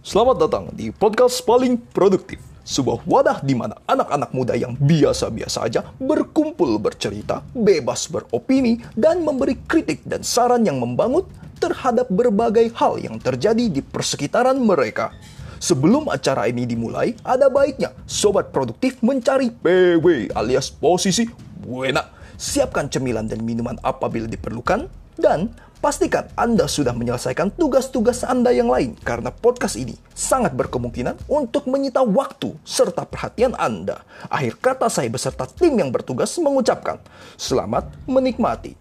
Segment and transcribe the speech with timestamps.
[0.00, 2.40] Selamat datang di podcast paling produktif.
[2.64, 9.60] Sebuah wadah di mana anak-anak muda yang biasa-biasa aja berkumpul bercerita, bebas beropini, dan memberi
[9.68, 11.28] kritik dan saran yang membangun
[11.60, 15.12] terhadap berbagai hal yang terjadi di persekitaran mereka.
[15.60, 21.28] Sebelum acara ini dimulai, ada baiknya sobat produktif mencari PW alias posisi
[21.60, 22.08] buena.
[22.40, 24.88] Siapkan cemilan dan minuman apabila diperlukan
[25.18, 25.50] dan
[25.80, 32.04] pastikan Anda sudah menyelesaikan tugas-tugas Anda yang lain karena podcast ini sangat berkemungkinan untuk menyita
[32.04, 34.04] waktu serta perhatian Anda.
[34.28, 37.00] Akhir kata saya beserta tim yang bertugas mengucapkan
[37.40, 38.76] selamat menikmati.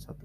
[0.00, 0.24] Satu.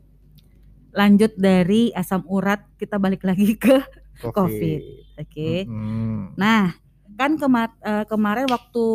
[0.91, 3.83] lanjut dari asam urat kita balik lagi ke
[4.21, 4.81] COVID.
[5.17, 5.65] Oke.
[5.65, 6.37] Mm-mm.
[6.37, 6.71] Nah,
[7.17, 8.85] kan kema- eh, kemarin waktu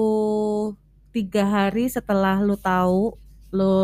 [1.17, 3.17] tiga hari setelah lu tahu
[3.49, 3.77] lu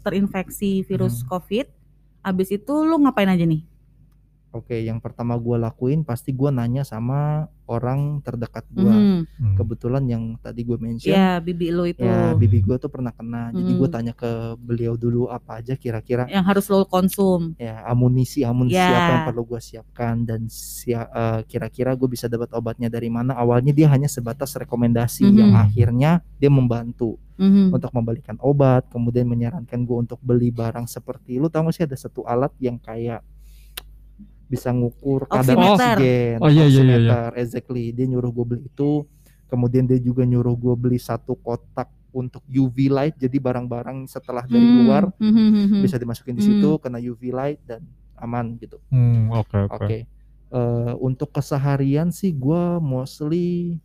[0.00, 1.68] terinfeksi virus COVID,
[2.24, 3.60] abis itu lu ngapain aja nih?
[4.50, 8.90] Oke, yang pertama gua lakuin pasti gua nanya sama orang terdekat gua.
[8.90, 9.54] Mhm.
[9.54, 13.54] Kebetulan yang tadi gue mention Ya, bibi lu itu ya bibi gua tuh pernah kena.
[13.54, 13.94] Jadi gue Hmm.
[13.94, 17.54] tanya ke beliau dulu apa aja kira-kira yang harus lu konsum.
[17.62, 18.90] ya amunisi amunisi Ya.
[18.90, 23.38] apa yang perlu gue siapkan dan sia- eh, kira-kira gue bisa dapat obatnya dari mana.
[23.38, 25.36] Awalnya dia hanya sebatas rekomendasi Mhm.
[25.38, 26.10] yang akhirnya
[26.42, 27.70] dia membantu Mhm.
[27.70, 31.94] untuk membalikan obat, kemudian menyarankan gue untuk beli barang seperti lu tahu gak sih ada
[31.94, 33.22] satu alat yang kayak
[34.50, 35.94] bisa ngukur kadar Oximeter.
[35.94, 37.18] oksigen, Oh, iya, iya, iya, iya.
[37.38, 37.94] exactly.
[37.94, 39.06] Dia nyuruh gue beli itu,
[39.46, 44.66] kemudian dia juga nyuruh gue beli satu kotak untuk UV light, jadi barang-barang setelah dari
[44.66, 45.80] Hmm, luar mhm, mhm, mhm.
[45.86, 46.58] bisa dimasukin di Hmm.
[46.58, 47.86] situ, kena UV light dan
[48.18, 48.82] aman gitu.
[48.90, 49.86] Hmm, oke Oke.
[49.86, 49.98] oke.
[50.50, 53.78] Eh, untuk keseharian sih gue mostly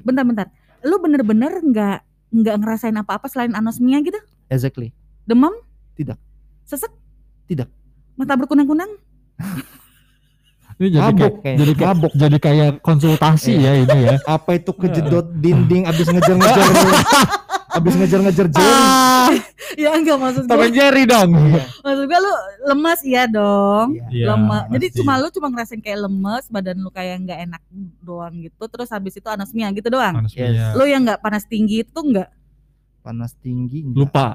[0.00, 0.48] Bentar-bentar.
[0.80, 1.98] Lu bener-bener nggak
[2.32, 4.16] nggak ngerasain apa-apa selain anosmia gitu?
[4.48, 4.88] exactly
[5.22, 5.52] Demam?
[5.92, 6.16] Tidak.
[6.64, 6.88] Sesek?
[7.44, 7.68] Tidak.
[8.16, 8.88] Mata berkunang-kunang?
[10.82, 12.12] Ini jadi Mabuk kayak jadi kayak mabuk.
[12.12, 13.70] jadi kayak konsultasi Iya.
[13.70, 14.16] ya ini ya.
[14.34, 16.66] apa itu kejedot dinding abis ngejar-ngejar
[17.78, 19.30] abis ngejar-ngejar Jerry Ah,
[19.80, 20.68] ya enggak maksud gue.
[20.68, 21.30] Jerry dong.
[21.80, 22.32] Maksud gue lu
[22.66, 23.94] lemas iya dong.
[23.94, 24.04] Iya.
[24.10, 24.62] Iya, lemes.
[24.68, 24.98] Jadi pasti.
[24.98, 27.62] cuma lu cuma ngerasain kayak lemes, badan lu kayak nggak enak
[28.00, 28.62] doang gitu.
[28.66, 30.26] Terus habis itu anosmia gitu doang.
[30.28, 30.74] Yes.
[30.74, 32.28] Lu yang nggak panas tinggi itu enggak?
[33.00, 34.26] panas tinggi enggak Lupa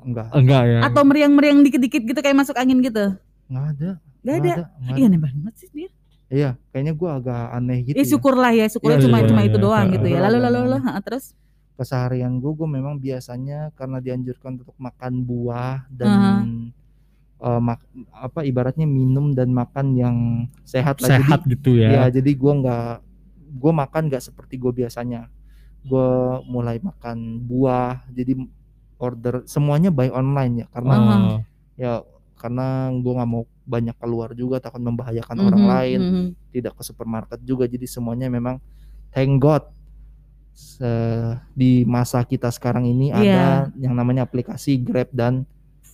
[0.00, 0.78] enggak enggak ya.
[0.82, 3.14] Atau meriang-meriang dikit-dikit gitu kayak masuk angin gitu?
[3.46, 3.90] enggak ada
[4.22, 4.54] Gak ada.
[4.94, 5.90] Iya aneh banget sih dia.
[6.32, 8.08] iya kayaknya gua agak aneh gitu Ya ya.
[8.08, 9.64] syukurlah ya, syukurnya Iya, cuma iya, cuma iya, itu iya.
[9.68, 10.18] doang gitu ya.
[10.24, 10.64] Lalu lalu Iya.
[10.64, 11.24] lalu ha, terus
[11.72, 16.10] keseharian gua gua memang biasanya karena dianjurkan untuk makan buah dan
[17.42, 20.16] eh, mak- apa ibaratnya minum dan makan yang
[20.62, 22.04] sehat lah jadi Sehat gitu ya ya.
[22.08, 22.90] jadi gua nggak
[23.58, 25.26] gua makan nggak seperti gua biasanya
[25.82, 28.38] gua mulai makan buah jadi
[28.96, 31.38] order semuanya by online ya karena Oh,
[31.74, 31.92] ya
[32.38, 36.26] karena gue nggak mau banyak keluar juga takut membahayakan orang Mhm, lain mhm.
[36.50, 38.58] tidak ke supermarket juga jadi semuanya memang
[39.10, 39.62] thank God
[40.52, 40.84] se-
[41.52, 43.16] di masa kita sekarang ini Iya.
[43.16, 43.46] ada
[43.76, 45.48] yang namanya aplikasi Grab dan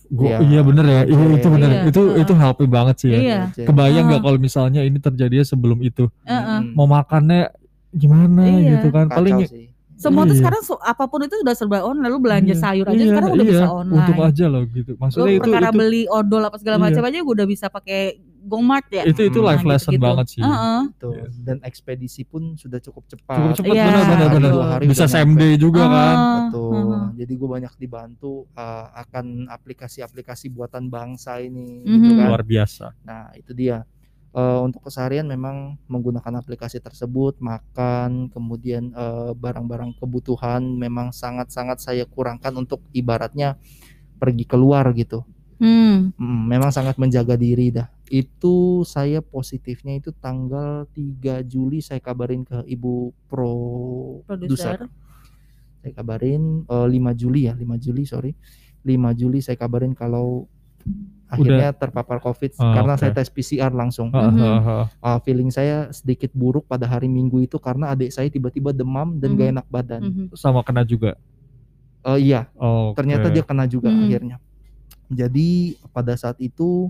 [0.09, 0.37] gua, Iya.
[0.41, 1.01] iya bener ya.
[1.05, 1.69] Iya, itu bener.
[1.69, 2.21] Iya, Itu heeh.
[2.21, 3.19] itu happy banget sih ya.
[3.19, 3.39] Iya.
[3.63, 4.25] Kebayang nggak Ah.
[4.25, 6.43] kalau misalnya ini terjadi sebelum itu Heeh.
[6.59, 6.73] Mm-mm.
[6.73, 7.53] mau makannya
[7.91, 8.69] gimana Iya.
[8.75, 9.05] gitu kan?
[9.07, 9.67] Kacau Paling sih.
[9.99, 10.39] Semua tuh Iya.
[10.39, 12.07] sekarang so- apa pun itu udah serba online.
[12.07, 13.51] Lalu belanja Iya, sayur aja iya, sekarang udah iya.
[13.51, 14.31] bisa Untung online.
[14.31, 14.91] aja loh gitu.
[14.91, 16.83] Lu Maksudnya itu perkara itu beli odol apa segala Iya.
[16.87, 18.01] macam aja gue udah bisa pakai
[18.39, 19.03] GoMart ya.
[19.03, 19.49] itu itu Hmm.
[19.51, 20.07] life Nah, lesson gitu-gitu.
[20.07, 20.41] banget sih.
[20.41, 20.79] Heeh.
[20.95, 21.11] Tuh.
[21.13, 21.33] Yes.
[21.43, 24.49] dan ekspedisi pun sudah cukup cepat Cukup cepat Iya, benar benar benar.
[24.49, 25.05] Dua hari Bisa
[25.35, 26.15] day juga kan.
[26.15, 26.71] Ah, Betul.
[26.71, 27.05] heeh.
[27.19, 31.91] Jadi gue banyak dibantu uh, akan aplikasi-aplikasi buatan bangsa ini, Mhm.
[31.99, 32.27] gitu kan.
[32.31, 32.85] Luar biasa.
[33.01, 33.83] Nah itu dia.
[34.29, 42.05] Eh, untuk keseharian memang menggunakan aplikasi tersebut, makan, kemudian eh, barang-barang kebutuhan memang sangat-sangat saya
[42.05, 43.57] kurangkan untuk ibaratnya
[44.21, 45.25] pergi keluar gitu.
[45.57, 46.13] Hmm.
[46.13, 47.89] Mm, memang sangat menjaga diri dah.
[48.05, 54.29] Itu saya positifnya itu tanggal 3 Juli saya kabarin ke ibu produser.
[54.29, 54.79] Produser.
[55.81, 58.37] Saya kabarin eh, 5 Juli ya, 5 Juli sorry.
[58.85, 60.45] 5 Juli saya kabarin kalau
[61.29, 62.99] akhirnya terpapar COVID Oh, karena oke.
[62.99, 64.09] saya tes PCR langsung.
[64.09, 64.39] Heeh, Mhm.
[64.39, 64.85] heeh, heeh.
[64.97, 69.37] Uh, feeling saya sedikit buruk pada hari Minggu itu karena adik saya tiba-tiba demam dan
[69.37, 69.53] gak Mhm.
[69.53, 70.01] enak badan.
[70.01, 70.25] Mhm.
[70.33, 71.13] Sama kena juga.
[72.01, 74.07] Eh, iya, Oh, ternyata dia kena juga Hmm.
[74.07, 74.37] akhirnya.
[75.07, 76.89] Jadi pada saat itu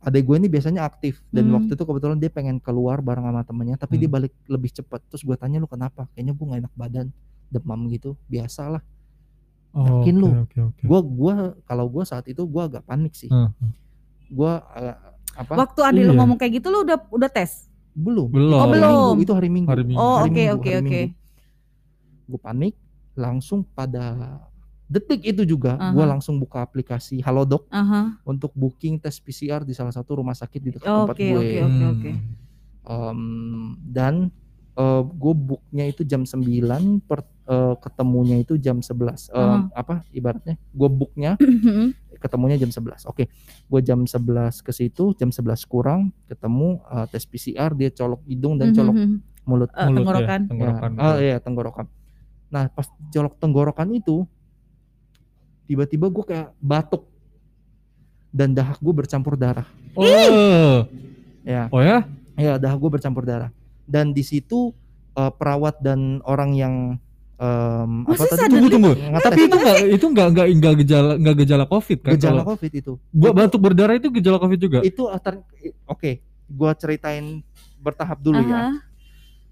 [0.00, 1.60] adik gue ini biasanya aktif dan Hmm.
[1.60, 4.16] waktu itu kebetulan dia pengen keluar bareng sama temennya tapi dia Hmm.
[4.16, 5.00] balik lebih cepat.
[5.08, 6.08] Terus gue tanya lu kenapa?
[6.12, 7.06] Kayaknya gue gak enak badan,
[7.48, 8.16] demam gitu.
[8.26, 8.80] Biasalah.
[9.70, 10.28] Oh, yakin oke, lu.
[10.42, 10.82] Oke, oke.
[10.82, 13.30] Gua gua kalau gua saat itu gua agak panik sih.
[13.30, 13.54] Hmm.
[14.26, 14.96] Gua eh,
[15.38, 15.52] apa?
[15.54, 16.18] Waktu adik lu Iya.
[16.18, 17.70] ngomong kayak gitu lu udah udah tes.
[17.90, 18.30] belum.
[18.30, 18.54] Belum.
[18.54, 18.90] Oh, hari belum.
[19.18, 19.68] Minggu, itu hari Minggu.
[19.68, 19.98] Hari Minggu.
[20.00, 21.00] Oh, oke oke oke.
[22.30, 22.74] Gue panik,
[23.18, 24.38] langsung pada
[24.86, 25.94] detik itu juga Aha.
[25.94, 28.18] gue langsung buka aplikasi Halodoc Aha.
[28.22, 31.30] untuk booking tes PCR di salah satu rumah sakit di dekat Oke, tempat gue.
[31.34, 31.84] oke, oke.
[31.94, 32.10] oke.
[32.90, 33.20] Em,
[33.86, 34.14] dan
[35.10, 37.20] gue booknya itu jam 9 per
[37.50, 39.58] eh, ketemunya itu jam 11 Em, Aha.
[39.74, 42.14] apa ibaratnya gue booknya Mhm.
[42.16, 43.26] ketemunya jam 11 oke
[43.66, 48.54] gue jam 11 ke situ jam 11 kurang ketemu eh, tes PCR dia colok hidung
[48.54, 49.16] dan colok Mhm.
[49.42, 50.40] mulut Eh, Mulut ya, tenggorokan.
[50.46, 50.90] tenggorokan.
[50.92, 51.86] Ya, ah iya tenggorokan.
[52.48, 54.22] Nah pas colok tenggorokan itu
[55.64, 57.06] tiba-tiba gue kayak batuk
[58.30, 59.66] dan dahak gue bercampur darah.
[59.94, 60.86] Oh.
[61.42, 62.06] Ya, Oh ya?
[62.36, 63.50] ya dahak gue bercampur darah.
[63.86, 64.70] Dan di situ
[65.14, 66.74] perawat dan orang yang
[67.40, 68.52] em, apa tadi?
[68.52, 68.92] Tunggu tunggu.
[68.92, 72.12] Ngetes Tapi itu enggak itu enggak enggak enggak gejala enggak gejala Covid kan?
[72.14, 72.92] gejala Kalau covid itu.
[73.10, 74.78] gua batuk berdarah itu gejala Covid juga.
[74.84, 75.08] Itu
[75.86, 76.10] oke,
[76.46, 77.40] gue ceritain
[77.78, 78.68] bertahap dulu ya.
[78.68, 78.72] Aha.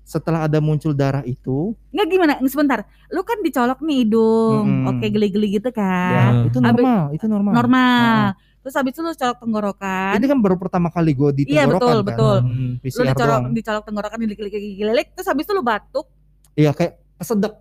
[0.03, 2.33] Setelah ada muncul darah itu, Nggak gimana?
[2.45, 2.81] Sebentar.
[3.09, 4.65] Lu kan dicolok nih hidung.
[4.65, 4.89] Mm-mm.
[4.89, 6.33] Oke, geli-geli gitu ya, kan.
[6.49, 7.53] itu Abis- normal, itu normal.
[7.53, 8.21] Normal.
[8.59, 10.13] Terus habis itu lu colok tenggorokan.
[10.17, 12.07] Ini kan baru pertama kali gue di Iya, tenggorokan betul, kan.
[12.09, 12.37] betul.
[12.41, 13.45] Hmm, lu dicolok doang.
[13.53, 16.07] dicolok tenggorokan dililik-lilik terus habis itu lu batuk.
[16.53, 17.55] Iya kayak kesedek.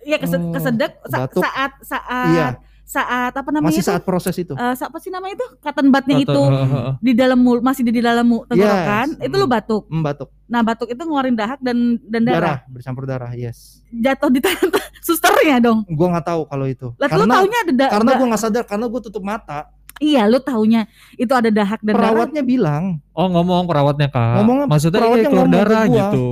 [0.00, 1.42] Iya, kese- Oh, kesedek sa- batuk.
[1.42, 2.46] saat saat Iya,
[2.82, 3.90] saat apa namanya masih itu?
[3.90, 4.50] saat proses itu.
[4.50, 5.46] Eh, sa- apa sih namanya itu?
[5.58, 6.42] Cotton budnya itu
[6.98, 9.06] di dalam mul masih di, di dalam tenggorokan.
[9.12, 9.22] Yes.
[9.22, 9.52] Itu lu Hmm.
[9.52, 9.82] batuk.
[9.86, 10.28] Hmm, batuk.
[10.46, 12.38] Nah, batuk itu ngeluarin dahak dan dan darah.
[12.38, 13.84] Darah bercampur darah, yes.
[13.90, 14.70] Jatuh di tangan
[15.04, 15.84] susternya dong.
[15.86, 16.88] Gua nggak tahu kalau itu.
[16.94, 19.68] Lah lu karena taunya ada da- karena gua nggak sadar karena gua tutup mata.
[19.98, 22.14] Iya, lu taunya itu ada dahak dan darah.
[22.14, 24.38] Perawatnya bilang, Oh ngomong perawatnya kak.
[24.38, 24.70] Ngomong apa?
[24.72, 25.96] Maksudnya Perawatnya keluar ngomong ke darah gua.
[25.98, 26.26] gitu.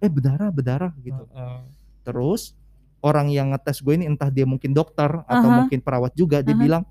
[0.00, 1.24] "Eh, berdarah, berdarah" gitu.
[1.30, 1.60] Heeh.
[2.02, 2.56] Terus
[3.00, 5.56] orang yang ngetes gue ini entah dia mungkin dokter atau Aha.
[5.64, 6.60] mungkin perawat juga, dia Aha.
[6.60, 6.82] bilang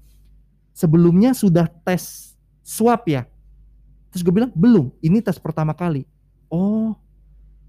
[0.72, 3.26] sebelumnya sudah tes swab ya.
[4.10, 6.06] Terus gue bilang belum, ini tes pertama kali.
[6.50, 6.98] Oh,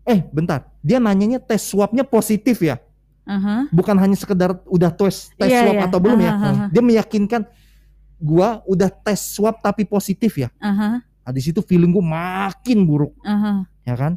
[0.09, 2.81] eh bentar, dia nanyanya tes swabnya positif ya,
[3.29, 3.69] Aha.
[3.69, 5.85] bukan hanya sekedar udah tes tes Iya, swab iya.
[5.85, 6.33] atau belum ya.
[6.33, 7.45] Aha, aha, Dia meyakinkan
[8.17, 10.49] gua udah tes swab tapi positif ya.
[10.61, 13.69] aha, Nah, di situ feeling gue makin buruk, aha.
[13.85, 14.17] ya kan?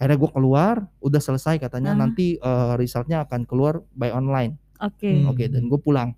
[0.00, 0.74] Akhirnya gue keluar,
[1.04, 4.56] udah selesai katanya nanti eh, resultnya akan keluar by online.
[4.80, 5.12] Oke.
[5.12, 5.28] Hmm.
[5.28, 6.16] Oke, dan gue pulang.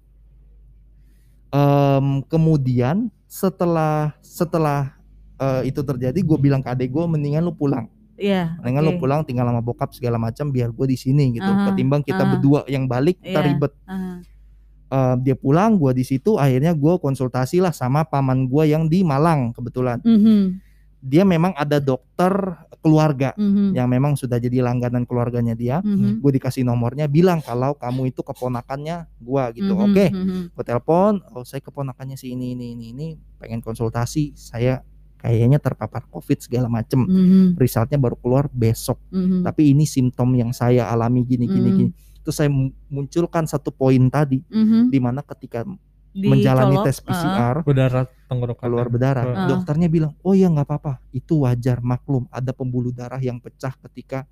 [1.53, 4.95] Em, kemudian setelah setelah
[5.37, 8.55] eh, itu terjadi, gue bilang ke adek gue, mendingan lu pulang, Iya.
[8.63, 9.01] mendingan lu oke.
[9.03, 11.51] pulang, tinggal sama bokap segala macam, biar gue di sini gitu.
[11.51, 12.31] Aha, Ketimbang kita aha.
[12.39, 13.75] berdua yang balik, kita ribet.
[13.85, 14.23] Aha.
[14.93, 16.39] Eh, dia pulang, gue di situ.
[16.39, 19.99] Akhirnya gue konsultasi lah sama paman gue yang di Malang kebetulan.
[20.05, 20.61] Mhm,
[21.03, 22.31] Dia memang ada dokter
[22.83, 25.79] keluarga mhm, yang memang sudah jadi langganan keluarganya dia.
[25.81, 29.73] mhm, Gue dikasih nomornya, bilang kalau kamu itu keponakannya gue gitu.
[29.73, 30.07] mhm, Oke.
[30.11, 30.41] mhm.
[30.51, 33.07] gue telepon oh saya keponakannya si ini ini ini ini
[33.39, 34.83] pengen konsultasi saya
[35.17, 39.47] kayaknya terpapar covid segala macem Mhm, resultnya baru keluar besok mhm.
[39.47, 41.79] tapi ini simptom yang saya alami gini gini Hmm.
[41.79, 41.91] gini
[42.21, 44.91] terus saya mu- munculkan satu poin tadi Mhm.
[44.91, 45.63] di mana ketika
[46.13, 46.97] Di menjalani colok, tes.
[47.01, 48.61] PCR Berdarah tenggorokan.
[48.63, 49.47] keluar berdarah Ah.
[49.47, 54.29] dokternya bilang oh ya nggak apa-apa itu wajar maklum ada pembuluh darah yang pecah ketika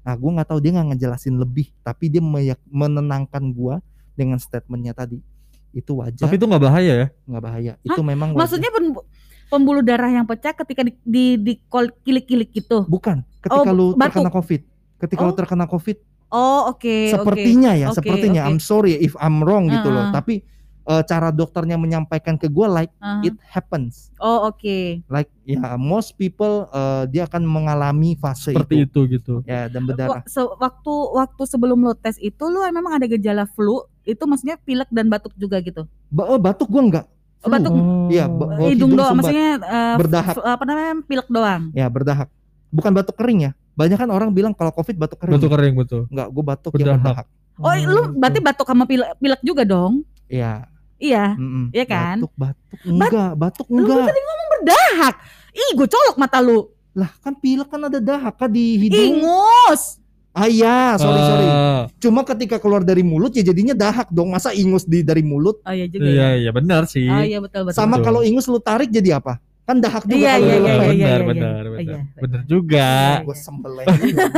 [0.00, 3.78] nah gue nggak tahu dia nggak ngejelasin lebih tapi dia meyak- menenangkan gua
[4.12, 5.22] dengan statementnya tadi
[5.70, 7.06] itu wajar Tapi itu nggak bahaya ya?
[7.24, 8.42] nggak bahaya itu memang wajar.
[8.42, 9.06] Maksudnya pem-
[9.46, 12.82] pembuluh darah yang pecah ketika di di, di kol- kilik-kilik gitu.
[12.84, 14.18] Bukan, ketika Oh, lu batuk.
[14.18, 14.60] terkena COVID.
[14.98, 15.36] Ketika lu Oh.
[15.36, 15.96] terkena COVID,
[16.28, 16.94] Oh, oke, oke.
[17.12, 18.48] sepertinya ya, Oke, sepertinya oke.
[18.48, 20.10] I'm sorry if I'm wrong gitu loh.
[20.10, 20.42] Tapi
[20.90, 23.22] eh, cara dokternya menyampaikan ke gua like Aha.
[23.22, 24.10] it happens.
[24.16, 25.06] Oh, oke.
[25.06, 29.06] Like ya most people eh, dia akan mengalami fase Seperti itu.
[29.06, 29.34] itu gitu.
[29.44, 30.26] Ya dan berdarah.
[30.26, 34.90] Se- waktu waktu sebelum lo tes itu lo memang ada gejala flu, itu maksudnya pilek
[34.90, 35.86] dan batuk juga gitu.
[36.08, 37.06] Ba- oh, batuk gua enggak.
[37.40, 37.72] Oh, batuk.
[38.10, 39.22] Iya, ba- Oh, hidung hidung doang, sumbat.
[39.24, 40.34] maksudnya eh, Berdahak.
[40.36, 40.92] f- apa namanya?
[41.02, 41.62] pilek doang.
[41.72, 42.28] Ya berdahak.
[42.68, 43.52] Bukan batuk kering ya.
[43.72, 45.34] Banyak kan orang bilang kalau COVID batuk kering.
[45.38, 46.02] Batuk kering betul.
[46.10, 47.24] Enggak, gua batuk yang Berdahak.
[47.24, 47.26] berdahak.
[47.60, 50.00] Oh, lu berarti batuk sama pilek, pilek juga dong?
[50.24, 50.69] Iya.
[51.00, 51.24] Iya.
[51.34, 51.72] mm-mm.
[51.72, 52.16] Iya kan?
[52.20, 54.06] Batuk, batuk enggak, batuk Lu enggak.
[54.06, 55.14] tadi ngomong berdahak.
[55.50, 56.68] Ih, gue colok mata lu.
[56.92, 59.16] Lah kan pilek kan ada dahak kan di hidung.
[59.16, 59.96] Ingus.
[60.30, 61.42] Ah iya, sorry sorry.
[61.44, 64.30] Ah, Cuma ketika keluar dari mulut ya jadinya dahak dong.
[64.30, 65.58] Masa ingus di dari mulut?
[65.60, 66.28] Oh iya juga Iya ya.
[66.38, 67.02] iya benar sih.
[67.04, 67.74] Oh iya betul betul.
[67.74, 69.42] Sama kalau ingus lu tarik jadi apa?
[69.64, 70.70] Kan dahak juga Iya, iya, lu iya, lepas.
[70.70, 71.70] iya, benar iya, benar iya.
[71.70, 71.80] benar.
[71.82, 71.98] Iya.
[72.22, 72.88] Benar juga.
[73.22, 73.86] Gua sembelih.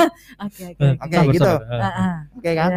[0.45, 0.87] Oke oke.
[0.97, 1.53] Oke, gitu.
[1.69, 1.85] Ah.
[1.85, 2.15] Ah.
[2.37, 2.71] Oke kan?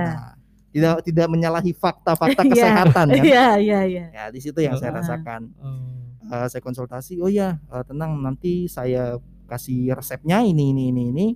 [0.76, 2.52] Tidak tidak menyalahi fakta-fakta Iya.
[2.52, 3.24] kesehatan kan?
[3.24, 4.06] Iya iya iya.
[4.12, 5.00] Ya di situ yang saya Ah.
[5.00, 5.42] rasakan.
[5.56, 6.36] Oh.
[6.36, 7.24] Eh, saya konsultasi.
[7.24, 9.16] Oh ya, eh, tenang nanti saya
[9.46, 11.28] kasih resepnya ini ini ini ini.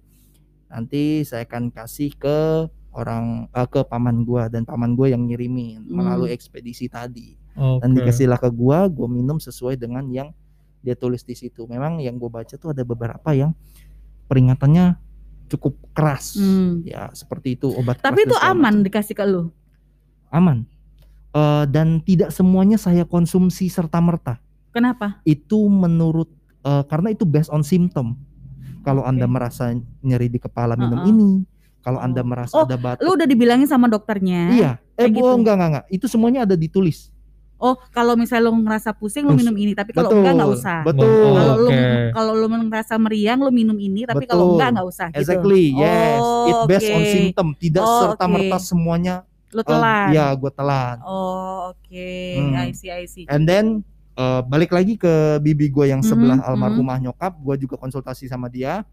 [0.67, 5.87] Nanti saya akan kasih ke orang eh, ke paman gua dan paman gua yang ngirimin
[5.87, 5.95] Hmm.
[5.95, 7.39] melalui ekspedisi tadi.
[7.55, 7.83] Oke.
[7.83, 10.31] dan dikasihlah ke gua, gua minum sesuai dengan yang
[10.79, 11.63] dia tulis di situ.
[11.63, 13.51] Memang yang gua baca tuh ada beberapa yang
[14.25, 14.95] peringatannya
[15.49, 16.37] cukup keras.
[16.37, 16.85] Hmm.
[16.85, 18.85] Ya, seperti itu obat Tapi keras itu aman macam.
[18.85, 19.49] dikasih ke lu.
[20.29, 20.69] Aman.
[21.29, 24.37] Eh, dan tidak semuanya saya konsumsi serta merta.
[24.69, 25.17] Kenapa?
[25.25, 26.29] Itu menurut
[26.61, 28.13] eh, karena itu based on symptom.
[28.79, 29.33] Kalau anda Oke.
[29.33, 31.11] merasa nyeri di kepala minum Uh-uh.
[31.11, 31.31] ini,
[31.83, 34.55] kalau anda merasa Oh, ada batuk, Lu udah dibilangin sama dokternya?
[34.55, 34.71] iya.
[34.95, 35.35] Eh, bu, gitu.
[35.35, 35.85] enggak enggak enggak.
[35.91, 37.11] Itu semuanya ada ditulis.
[37.59, 40.79] Oh, kalau misalnya lu ngerasa pusing lu Us- minum ini, tapi kalau enggak enggak usah.
[40.87, 41.35] Betul.
[41.35, 41.83] Kalau lu Oke.
[42.15, 45.19] kalau lu ngerasa meriang lu minum ini, tapi kalau enggak enggak usah gitu.
[45.19, 46.23] Exactly, yes.
[46.47, 48.63] It Oh, based on symptom, tidak Oh, serta merta oke.
[48.63, 49.15] semuanya.
[49.51, 50.07] Lu eh, telan.
[50.15, 50.95] ya, gue telan.
[51.03, 52.11] Oh, oke.
[52.39, 52.53] Hmm.
[52.55, 53.27] I see, I see.
[53.27, 53.83] And then
[54.15, 58.47] eh, balik lagi ke bibi gue yang sebelah Mhm, almarhumah nyokap, gue juga konsultasi sama
[58.47, 58.87] dia.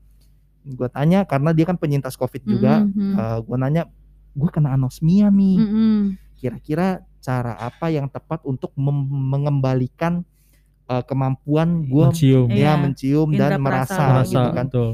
[0.67, 2.83] Gue tanya karena dia kan penyintas covid juga.
[2.83, 3.37] Mhm, mhm.
[3.43, 3.83] gue nanya,
[4.35, 5.57] gue kena anosmia nih.
[5.63, 6.03] Mhm.
[6.37, 10.23] Kira-kira cara apa yang tepat untuk mengembalikan
[10.87, 12.47] eh, kemampuan gue Mencium.
[12.47, 12.63] Iya.
[12.63, 14.67] ya mencium dan merasa, Merasa gitu kan.
[14.67, 14.91] betul.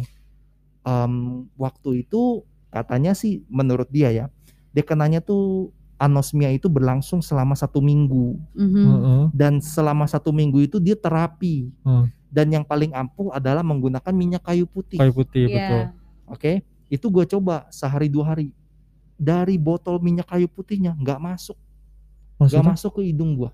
[0.82, 1.14] Em,
[1.54, 4.26] waktu itu katanya sih menurut dia ya,
[4.72, 8.72] dia kenanya tuh anosmia itu berlangsung selama satu minggu Mhm.
[8.82, 9.22] Heeh.
[9.30, 12.10] dan selama satu minggu itu dia terapi Hmm.
[12.26, 14.96] dan yang paling ampuh adalah menggunakan minyak kayu putih.
[14.96, 15.54] Kayu putih Iya.
[15.54, 15.82] betul.
[16.26, 16.52] Oke,
[16.88, 18.50] itu gue coba sehari dua hari
[19.22, 21.54] dari botol minyak kayu putihnya nggak masuk,
[22.36, 23.50] nggak masuk ke hidung gue.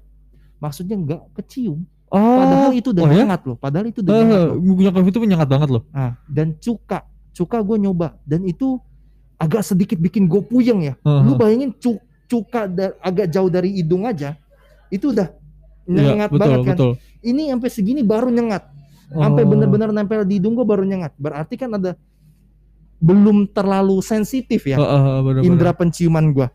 [0.56, 1.84] Maksudnya nggak kecium.
[2.08, 3.20] Oh, Padahal itu udah oh ya?
[3.20, 3.56] hangat loh.
[3.60, 4.56] Padahal itu udah Eh, hangat loh.
[4.64, 5.82] minyak kayu itu menyengat banget loh.
[5.92, 8.80] Nah, dan cuka, cuka gue nyoba dan itu
[9.36, 10.94] agak sedikit bikin gue puyeng ya.
[10.98, 11.20] Heeh.
[11.22, 12.64] Lu bayangin cu- cuka
[12.98, 14.40] agak jauh dari hidung aja,
[14.88, 15.28] itu udah
[15.84, 16.76] Iya, nyengat betul, banget kan.
[16.76, 16.90] betul.
[17.20, 18.64] Ini sampai segini baru nyengat.
[19.08, 19.48] sampai Oh.
[19.48, 21.16] benar-benar nempel di hidung gue baru nyengat.
[21.16, 21.96] Berarti kan ada
[22.98, 25.46] belum terlalu sensitif ya Heeh, heeh, bener-bener.
[25.46, 26.48] indera penciuman gue.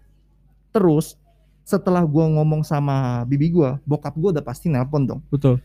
[0.75, 1.15] Terus
[1.63, 5.21] setelah gue ngomong sama bibi gue, bokap gue udah pasti nelpon dong.
[5.31, 5.63] Betul.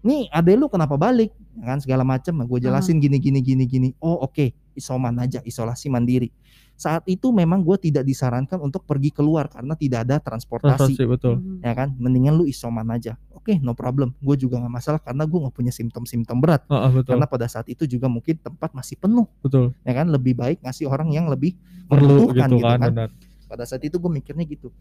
[0.00, 1.34] Nih ade lu kenapa balik?
[1.58, 2.40] Ya kan segala macam.
[2.46, 3.88] Gue jelasin gini gini gini gini.
[4.00, 6.30] Oh oke isoman aja isolasi mandiri.
[6.78, 10.94] Saat itu memang gue tidak disarankan untuk pergi keluar karena tidak ada transportasi.
[10.94, 11.42] Transaksi betul.
[11.58, 13.18] Ya kan, mendingan lu isoman aja.
[13.38, 14.10] Oke, no problem.
[14.18, 16.66] Gue juga nggak masalah karena gue nggak punya simptom-simptom berat.
[16.66, 17.14] Heeh, betul.
[17.14, 19.70] Karena pada saat itu juga mungkin tempat masih penuh, betul.
[19.86, 20.10] ya kan?
[20.10, 21.54] Lebih baik ngasih orang yang lebih
[21.86, 23.08] Perlu membutuhkan gitu kan, benar.
[23.46, 24.74] Pada saat itu gue mikirnya gitu.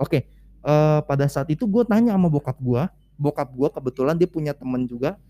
[0.00, 0.24] Oke,
[0.64, 2.82] eh, pada saat itu gue tanya sama bokap gue,
[3.20, 5.20] bokap gue kebetulan dia punya temen juga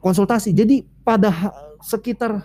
[0.00, 0.56] konsultasi.
[0.56, 1.28] Jadi pada
[1.84, 2.40] sekitar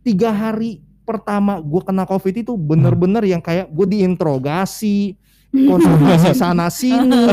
[0.00, 5.20] tiga hari pertama gue kena covid itu bener-bener yang kayak gue diinterogasi,
[5.54, 7.30] konsultasi sana sini,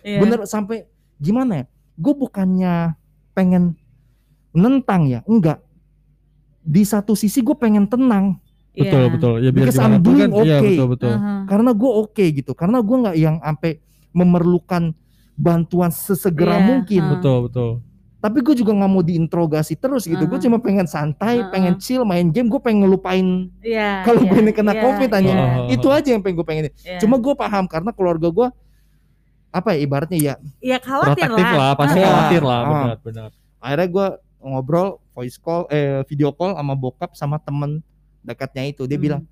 [0.00, 0.18] Iya.
[0.22, 0.86] bener sampai
[1.18, 1.64] gimana ya?
[1.94, 2.94] Gue bukannya
[3.34, 3.74] pengen
[4.50, 5.58] nentang ya, enggak.
[6.64, 8.38] Di satu sisi gue pengen tenang
[8.74, 8.90] Iya.
[8.90, 9.34] Betul, betul.
[9.38, 10.70] Ya biar Because gimana pun kan, iya okay.
[10.74, 11.12] betul, betul.
[11.14, 11.34] Aha.
[11.46, 13.72] karena gue oke gitu, karena gue nggak yang sampai
[14.10, 14.82] memerlukan
[15.38, 17.00] bantuan sesegera Iya, mungkin.
[17.06, 17.10] ha.
[17.14, 17.70] Betul, betul.
[18.24, 20.24] Tapi gue juga nggak mau diinterogasi terus gitu.
[20.24, 20.44] Gue Aha.
[20.48, 21.52] cuma pengen santai, Aha.
[21.52, 22.48] pengen chill, main game.
[22.48, 24.00] Gue pengen ngelupain Iya.
[24.00, 25.76] Kalau iya, gue ini kena iya, COVID aja, iya, Heeh.
[25.76, 26.64] itu aja yang pengen gue pengen.
[26.80, 26.96] iya.
[26.96, 28.48] Cuma gue paham karena keluarga gue
[29.52, 30.34] apa ya ibaratnya ya.
[30.58, 32.06] ya khawatir Protektif lah, pasti Iya.
[32.08, 32.68] khawatir lah, Ah.
[32.72, 33.28] benar, benar.
[33.60, 34.06] Akhirnya gue
[34.40, 37.84] ngobrol voice call, eh video call sama bokap sama temen
[38.24, 38.88] dekatnya itu.
[38.88, 39.04] Dia Hmm.
[39.04, 39.22] bilang,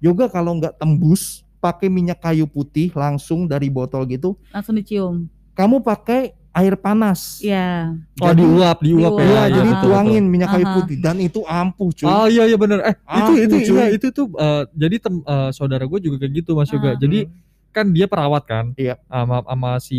[0.00, 5.28] yoga kalau nggak tembus pakai minyak kayu putih langsung dari botol gitu, langsung dicium.
[5.52, 7.38] kamu pakai air panas.
[7.38, 7.94] Iya.
[8.16, 9.16] Oh, Jadi- diuap, diuap Diuap.
[9.16, 9.24] ya.
[9.24, 10.74] Iya, jadi betul, tuangin minyak kayu Aha.
[10.76, 12.06] putih dan itu ampuh cuy.
[12.06, 12.78] Oh iya iya benar.
[12.82, 13.72] Eh itu Ampuh, itu cuy.
[13.72, 16.88] iya itu tuh eh, jadi tem, eh, saudara gue juga kayak gitu Mas Yoga.
[16.88, 16.96] Ah.
[16.96, 17.30] Jadi
[17.70, 18.74] kan dia perawat kan.
[18.74, 18.98] Iya.
[19.04, 19.98] Sama sama si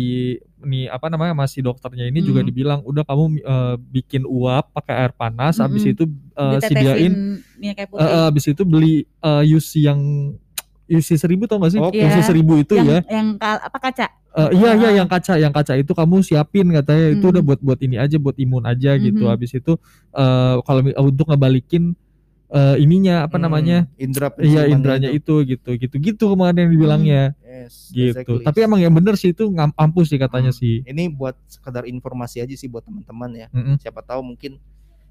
[0.58, 2.48] nih apa namanya masih dokternya ini juga Hmm.
[2.48, 5.94] dibilang udah kamu eh, bikin uap pakai air panas habis Mm-mm.
[5.94, 7.12] itu eh, Ditetesin sediain
[7.56, 8.04] minyak kayu eh, putih.
[8.04, 10.00] eh, habis itu beli eh, UC yang
[10.84, 11.80] UC seribu tau gak sih?
[11.80, 11.96] Oke.
[11.98, 13.00] UC seribu itu yang ya.
[13.08, 14.06] yang kal- apa kaca?
[14.32, 17.32] Eh, iya iya yang kaca yang kaca itu kamu siapin katanya itu Hmm.
[17.36, 19.22] udah buat buat ini aja buat imun aja gitu.
[19.22, 19.30] Mhm.
[19.30, 19.76] Habis itu
[20.10, 21.92] eh, kalau untuk ngebalikin
[22.48, 23.78] eh, ininya apa Hmm, namanya?
[23.96, 28.12] Indra Iya indranya itu gitu gitu gitu kemarin yang dibilangnya Yes, gitu.
[28.20, 28.44] exactly.
[28.44, 30.60] Tapi emang yang bener sih itu ngam- ampuh sih katanya Hmm.
[30.60, 30.80] sih.
[30.82, 33.46] ini buat sekedar informasi aja sih buat teman-teman ya.
[33.48, 33.80] Mm-mm.
[33.80, 34.60] Siapa tahu mungkin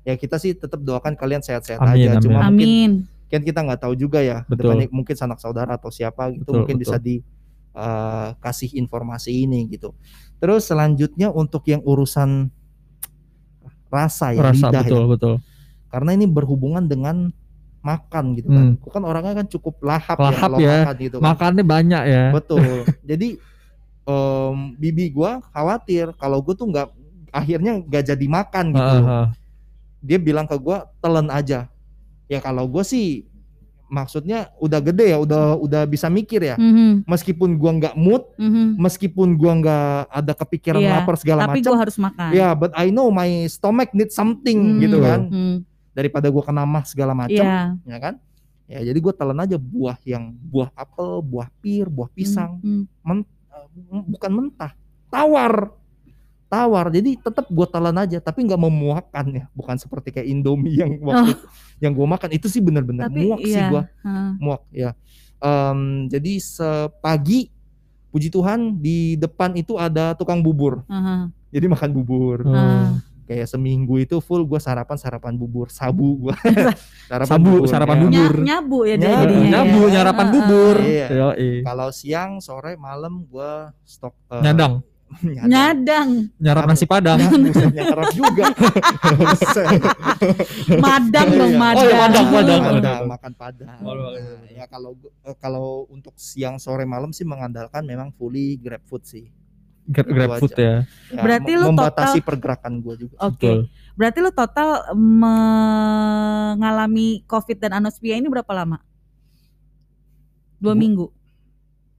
[0.01, 2.17] ya kita sih tetap doakan kalian sehat-sehat aja.
[2.17, 2.21] amin.
[2.21, 2.91] Cuma mungkin Amin.
[3.25, 4.45] kan kita nggak tahu juga ya.
[4.45, 4.77] Betul.
[4.77, 7.21] Depannya mungkin sanak saudara atau siapa gitu Betul, mungkin bisa di
[7.75, 9.95] eh, kasih informasi ini gitu.
[10.41, 12.49] Terus selanjutnya untuk yang urusan
[13.91, 15.09] rasa ya Rasa lidah betul ya.
[15.11, 15.33] betul.
[15.91, 17.29] Karena ini berhubungan dengan
[17.83, 18.65] makan gitu kan.
[18.79, 18.89] Hmm.
[18.93, 20.77] Kan orangnya kan cukup lahap, Lahap ya ya.
[20.85, 21.25] makan gitu kan.
[21.27, 22.25] Makannya banyak ya.
[22.31, 22.87] Betul.
[23.09, 23.29] Jadi
[24.07, 26.87] em, bibi gua khawatir kalau gue tuh nggak
[27.31, 28.97] akhirnya nggak jadi makan gitu.
[29.07, 29.27] Ah, ah.
[30.03, 31.67] Dia bilang ke gua telan aja.
[32.31, 33.27] Ya kalau gue sih
[33.91, 36.55] maksudnya udah gede ya, udah udah bisa mikir ya.
[36.55, 38.79] Mhm, Meskipun gua nggak mood, mhm.
[38.79, 41.67] meskipun gua nggak ada kepikiran Iya, lapar segala Tapi macam.
[41.67, 42.29] gue harus makan.
[42.31, 45.19] Ya, but I know my stomach need something Hmm, gitu kan.
[45.27, 45.55] hmm,
[45.91, 47.75] Daripada gua kena mah segala macam, Iya.
[47.83, 48.15] ya kan?
[48.65, 52.63] Ya jadi gue telan aja buah yang buah apel, buah pir, buah pisang.
[52.63, 53.21] Hmm, hmm.
[53.91, 54.71] m- bukan mentah,
[55.11, 55.75] tawar.
[56.51, 56.91] Tawar.
[56.91, 59.45] Jadi tetap gue telan aja tapi nggak memuakkan ya.
[59.55, 61.31] Bukan seperti kayak Indomie yang waktu
[61.79, 63.71] yang gue makan itu sih bener-bener Tapi muak sih iya.
[63.71, 64.29] gua Heeh.
[64.37, 64.91] muak ya.
[65.39, 67.49] Em, jadi sepagi
[68.11, 70.83] puji Tuhan di depan itu ada tukang bubur.
[70.85, 71.31] Heeh.
[71.49, 72.43] Jadi makan bubur.
[72.43, 72.51] Hmm.
[72.53, 72.87] Heeh.
[73.21, 76.35] Kayak seminggu itu full gua sarapan sarapan bubur, sabu gua.
[77.09, 78.03] sarapan Sabu, bubur, sarapan ya.
[78.03, 78.33] bubur.
[78.35, 79.47] Nya- nyabu ya Nyabu, jadinya.
[79.55, 79.89] Nyabu, ya.
[79.95, 80.35] nyarapan Heeh.
[80.35, 80.75] bubur.
[80.83, 81.07] Iya.
[81.63, 84.83] Kalau siang, sore, malam gua stok eh, Nyadang,
[85.19, 85.47] nyadang.
[85.47, 87.19] Nyadang, nyarap nasi padang.
[87.19, 88.45] Nyarap juga.
[90.79, 91.59] Madang dong, Iya.
[91.59, 91.77] madang.
[91.77, 92.61] Oh, iya, madang, madang.
[92.63, 93.67] Padang, makan padang.
[93.81, 94.15] Oh, Nah,
[94.47, 99.27] ya kalau eh, kalau untuk siang, sore, malam sih mengandalkan memang fully grab food sih.
[99.83, 100.85] Grab, grab food ya.
[101.09, 103.15] Ya, Berarti lu membatasi total- pergerakan gua juga.
[103.19, 103.35] Oke.
[103.41, 103.59] Betul.
[103.91, 104.69] Berarti lu total
[105.91, 106.59] mengalami
[107.25, 108.79] COVID dan anosmia ini berapa lama?
[110.57, 111.09] Dua minggu.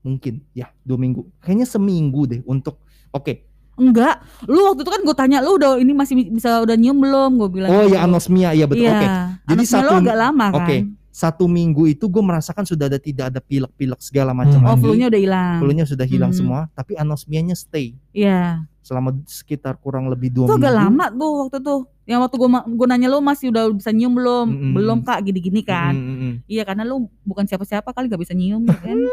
[0.01, 1.27] Mungkin ya dua minggu.
[1.39, 2.79] Kayaknya seminggu deh untuk.
[3.13, 3.45] Oke.
[3.73, 7.31] Enggak, lu waktu itu kan gue tanya lu udah ini masih bisa udah nyium belum?
[7.35, 7.69] Gue bilang.
[7.69, 7.93] Oh gitu.
[7.93, 8.85] ya anosmia ya betul.
[8.85, 8.93] Iya.
[8.93, 9.07] Oke.
[9.43, 10.57] Jadi Anosmia satu- agak lama kan?
[10.59, 10.77] Oke.
[11.09, 14.65] Satu minggu itu gue merasakan sudah ada tidak ada pilek-pilek segala macam Hmm.
[14.67, 15.57] Oh, flu-nya udah hilang.
[15.57, 16.39] Flu-nya sudah hilang Hmm.
[16.39, 18.65] semua, tapi anosmianya stay Iya.
[18.79, 20.61] selama sekitar kurang lebih dua Itu minggu.
[20.63, 21.79] agak lama tuh waktu tuh.
[22.03, 24.47] Yang waktu gue gue nanya lu masih udah bisa nyium belum?
[24.49, 24.71] Mm-mm.
[24.71, 25.93] Belum kak, gini-gini kan?
[25.93, 26.33] Mm, mm, mm.
[26.47, 28.97] Iya karena lu bukan siapa-siapa kali gak bisa nyium ya kan?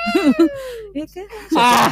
[0.96, 1.26] Iya kan?
[1.52, 1.90] Ah,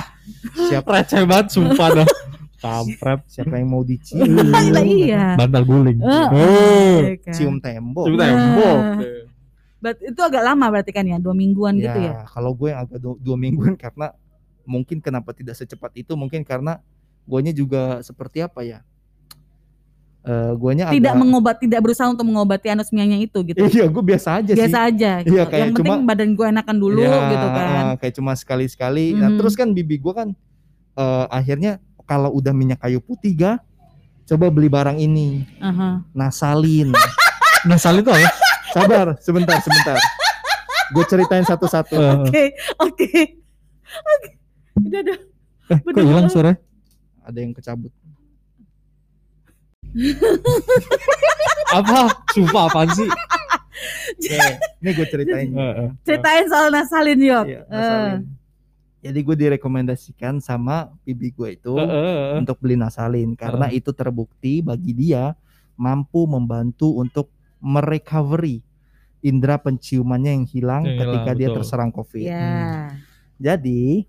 [0.69, 2.09] Siapa receh banget sumpah dah.
[2.59, 3.23] Kampret.
[3.31, 4.27] siapa yang mau dicium?
[4.75, 5.39] Lah iya.
[5.39, 6.03] Bantal guling.
[6.03, 6.99] Eh, Oh.
[6.99, 7.35] Iya kan?
[7.35, 8.05] Cium tembok.
[8.11, 8.27] Cium Nah.
[8.27, 8.79] tembok.
[9.79, 12.27] Berarti itu agak lama berarti kan ya, dua mingguan gitu ya?
[12.27, 14.11] Kalau gue yang agak dua, dua mingguan karena
[14.67, 16.83] mungkin kenapa tidak secepat itu mungkin karena
[17.23, 18.83] guanya juga seperti apa ya?
[20.29, 23.65] Eh guanya Tidak agak mengobat, tidak berusaha untuk mengobati anosmianya itu gitu.
[23.65, 24.89] Iya, gue biasa aja Biasa sih.
[24.93, 25.11] aja.
[25.25, 25.33] Gitu.
[25.33, 27.67] Iya, kayak Yang penting cuma- badan gue enakan dulu Ya, gitu kan.
[27.67, 29.07] eh, Kayak cuma sekali-sekali.
[29.15, 29.37] Nah, Mhm.
[29.37, 30.29] terus kan bibi gue kan
[30.95, 33.53] eh, akhirnya kalau udah minyak kayu putih ga,
[34.25, 36.05] coba beli barang ini, Aha.
[36.13, 36.93] nasalin.
[37.65, 38.29] Nasal itu apa?
[38.69, 39.97] Sabar, sebentar, sebentar.
[40.91, 41.97] Gue ceritain satu-satu.
[42.23, 43.11] Oke, oke.
[43.89, 44.29] Oke.
[44.79, 45.19] Udah, udah.
[45.69, 46.53] eh, kok hilang suara?
[47.21, 47.93] Ada yang kecabut.
[51.71, 52.09] Apa?
[52.33, 53.09] Sumpah apaan sih?
[54.19, 54.41] Nih,
[54.83, 55.49] ini gue ceritain.
[56.03, 57.45] Ceritain soal nasalin yuk.
[57.47, 58.21] Iya, nasalin.
[58.99, 61.95] Jadi gue direkomendasikan sama bibi gue itu Eh, eh,
[62.35, 62.39] eh.
[62.43, 65.39] untuk beli nasalin karena itu terbukti bagi dia
[65.79, 67.31] mampu membantu untuk
[67.63, 68.59] merecovery
[69.23, 71.57] indera penciumannya yang hilang Yang hilang, ketika dia betul.
[71.63, 72.27] terserang COVID.
[72.27, 72.91] Ya.
[73.39, 74.03] Jadi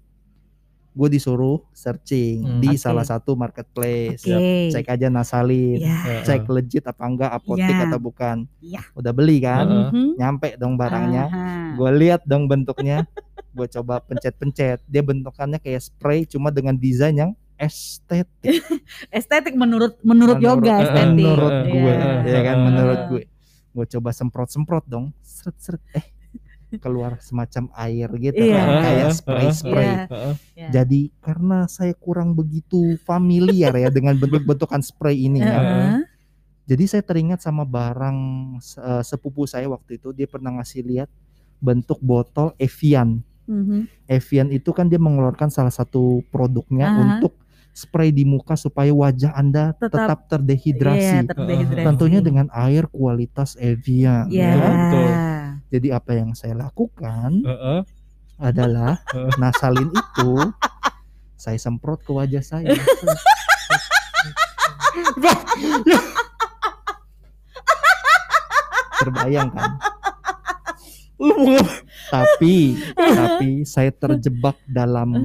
[0.89, 2.59] gue disuruh searching Hmm.
[2.59, 2.81] di Oke.
[2.81, 4.21] salah satu marketplace.
[4.21, 4.69] Oke.
[4.69, 6.21] Cek aja nasalin, eh.
[6.21, 7.85] cek legit apa enggak apotek Ya.
[7.85, 8.37] atau bukan.
[8.59, 8.81] Ya.
[8.93, 9.65] Udah beli kan?
[9.65, 9.87] Heeh.
[9.89, 10.09] Mhm.
[10.15, 11.23] Nyampe dong barangnya.
[11.25, 11.55] Aha.
[11.73, 13.05] Gue lihat dong bentuknya.
[13.49, 14.85] gue coba pencet-pencet.
[14.85, 18.61] Dia bentukannya kayak spray cuma dengan desain yang estetik.
[19.09, 21.15] Estetik menurut menurut, yoga eh, estetik.
[21.17, 21.71] menurut Iya.
[21.71, 21.93] gue,
[22.25, 22.63] ya kan Eh.
[22.63, 23.23] menurut gue.
[23.69, 25.11] Gue coba semprot-semprot dong.
[25.19, 26.05] Seret-seret eh
[26.77, 28.61] keluar semacam air gitu Iya.
[28.61, 29.87] kan kayak Eh, spray-spray.
[29.87, 30.05] Iya.
[30.05, 30.33] Heeh.
[30.53, 30.67] Ya.
[30.69, 35.57] Jadi karena saya kurang begitu familiar ya dengan bentuk-bentukan spray ini ya.
[35.57, 35.97] Heeh.
[36.69, 38.17] Jadi saya teringat sama barang
[38.61, 41.09] eh, sepupu saya waktu itu dia pernah ngasih lihat
[41.57, 43.25] bentuk botol Evian.
[43.49, 43.89] Mhm.
[44.05, 46.99] Evian itu kan dia mengeluarkan salah satu produknya Aha.
[47.01, 47.33] untuk
[47.69, 51.17] spray di muka supaya wajah Anda Tetap- tetap, Iya, terdehidrasi.
[51.25, 51.85] terdehidrasi.
[51.87, 54.27] Tentunya dengan air kualitas Evian.
[54.29, 54.53] Ya.
[54.53, 54.57] ya.
[54.59, 55.09] betul.
[55.69, 57.79] Jadi apa yang saya lakukan Heeh.
[58.41, 59.33] adalah Heeh.
[59.37, 60.31] nasalin itu
[61.37, 62.73] saya semprot ke wajah saya.
[68.99, 69.71] Terbayang kan?
[72.09, 75.15] Tapi tapi saya terjebak dalam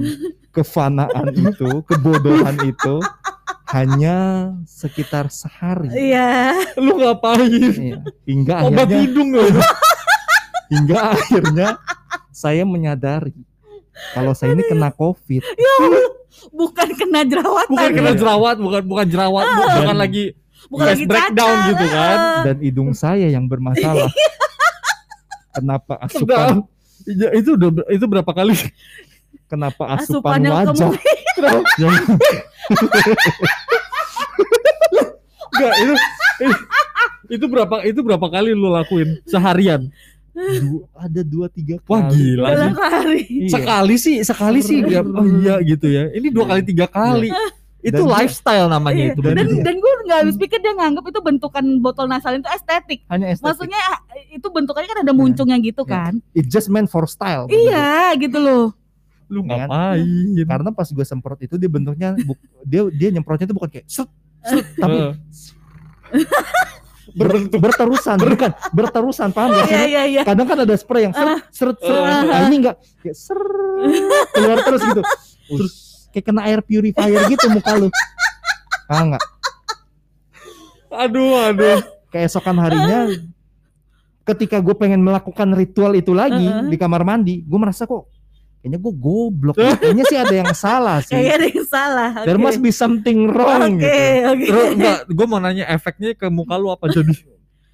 [0.53, 3.01] kefanaan itu, kebodohan itu
[3.73, 5.89] hanya sekitar sehari.
[5.91, 6.53] Iya.
[6.79, 7.49] lu ngapain?
[7.49, 7.97] Iya.
[8.23, 9.29] Hingga Obat akhirnya hidung.
[10.67, 11.67] Hingga akhirnya
[12.29, 13.33] saya menyadari
[14.11, 15.41] kalau saya ini kena COVID.
[15.41, 16.07] Ya Allah.
[16.51, 17.71] Bukan kena jerawatan.
[17.71, 18.19] Bukan kena Iya.
[18.19, 20.25] jerawat, bukan bukan jerawat, Dan- bukan lagi
[20.65, 21.69] bukan lagi breakdown cacar.
[21.69, 22.17] gitu kan.
[22.43, 24.11] dan hidung saya yang bermasalah.
[25.51, 26.11] Kenapa Sedap.
[26.11, 26.55] asupan
[27.05, 28.57] Ya, itu udah itu berapa kali?
[29.45, 30.89] kenapa asupan wajah
[31.77, 31.93] yang
[35.47, 35.93] Enggak, itu
[36.35, 36.63] itu-
[37.25, 39.87] itu berapa itu berapa kali lu lakuin seharian?
[40.35, 41.89] Du- ada dua tiga kali.
[41.89, 42.71] Wah gila sih.
[42.75, 43.21] hari.
[43.25, 43.49] Iya.
[43.49, 44.99] Sekali sih, sekali sih Iya.
[45.01, 46.03] nggak- oh iya gitu ya.
[46.09, 47.31] Ini dua kali tiga kali.
[47.79, 49.11] Itu Dan dia- lifestyle namanya Iya.
[49.11, 49.19] itu.
[49.21, 53.05] Dan Dan gue nggak habis pikir dia nganggap itu bentukan botol nasalin itu estetik.
[53.05, 53.45] Hanya estetik.
[53.47, 53.81] Maksudnya
[54.29, 55.93] itu bentukannya kan ada muncungnya gitu Iya.
[56.09, 56.13] kan.
[56.31, 57.45] it just meant for style.
[57.45, 58.73] Iya gitu loh.
[59.25, 59.69] Lu Ya kan?
[59.69, 60.45] ngapain?
[60.45, 64.05] karena pas gue semprot itu dia bentuknya bu- dia dia nyemprotnya itu bukan kayak set,
[64.43, 65.13] set, tapi Heeh.
[67.15, 70.21] Ber- berterusan bukan berterusan paham gak sih Iya iya iya.
[70.21, 72.21] kadang kan ada spray yang seret seret seret Ah.
[72.21, 73.39] nah, ini enggak kayak ser
[74.29, 75.01] keluar terus gitu
[75.49, 75.73] terus
[76.09, 77.87] kayak kena air purifier gitu muka lu
[78.85, 79.23] ah enggak
[80.87, 81.79] Aduh, aduh.
[82.07, 83.11] keesokan harinya
[84.23, 86.65] ketika gue pengen melakukan ritual itu lagi Heeh.
[86.65, 88.07] di kamar mandi gue merasa kok
[88.65, 92.09] kayaknya gue goblok kayaknya sih ada yang salah sih Kayaknya ada yang salah.
[92.25, 92.43] there Oke.
[92.43, 94.45] must be something wrong Oke, gitu oke.
[94.49, 97.13] Terus enggak, gue mau nanya efeknya ke muka lu apa jadi?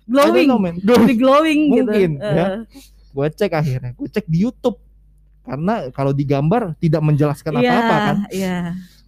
[0.03, 0.45] Glowing.
[0.45, 0.75] know, man.
[0.77, 1.87] Jadi glowing gitu.
[1.87, 2.27] Mungkin, ya.
[2.27, 2.61] Heeh.
[3.07, 4.83] gue cek akhirnya gue cek di YouTube
[5.41, 8.55] karena kalau di gambar tidak menjelaskan Iya, apa-apa kan Iya.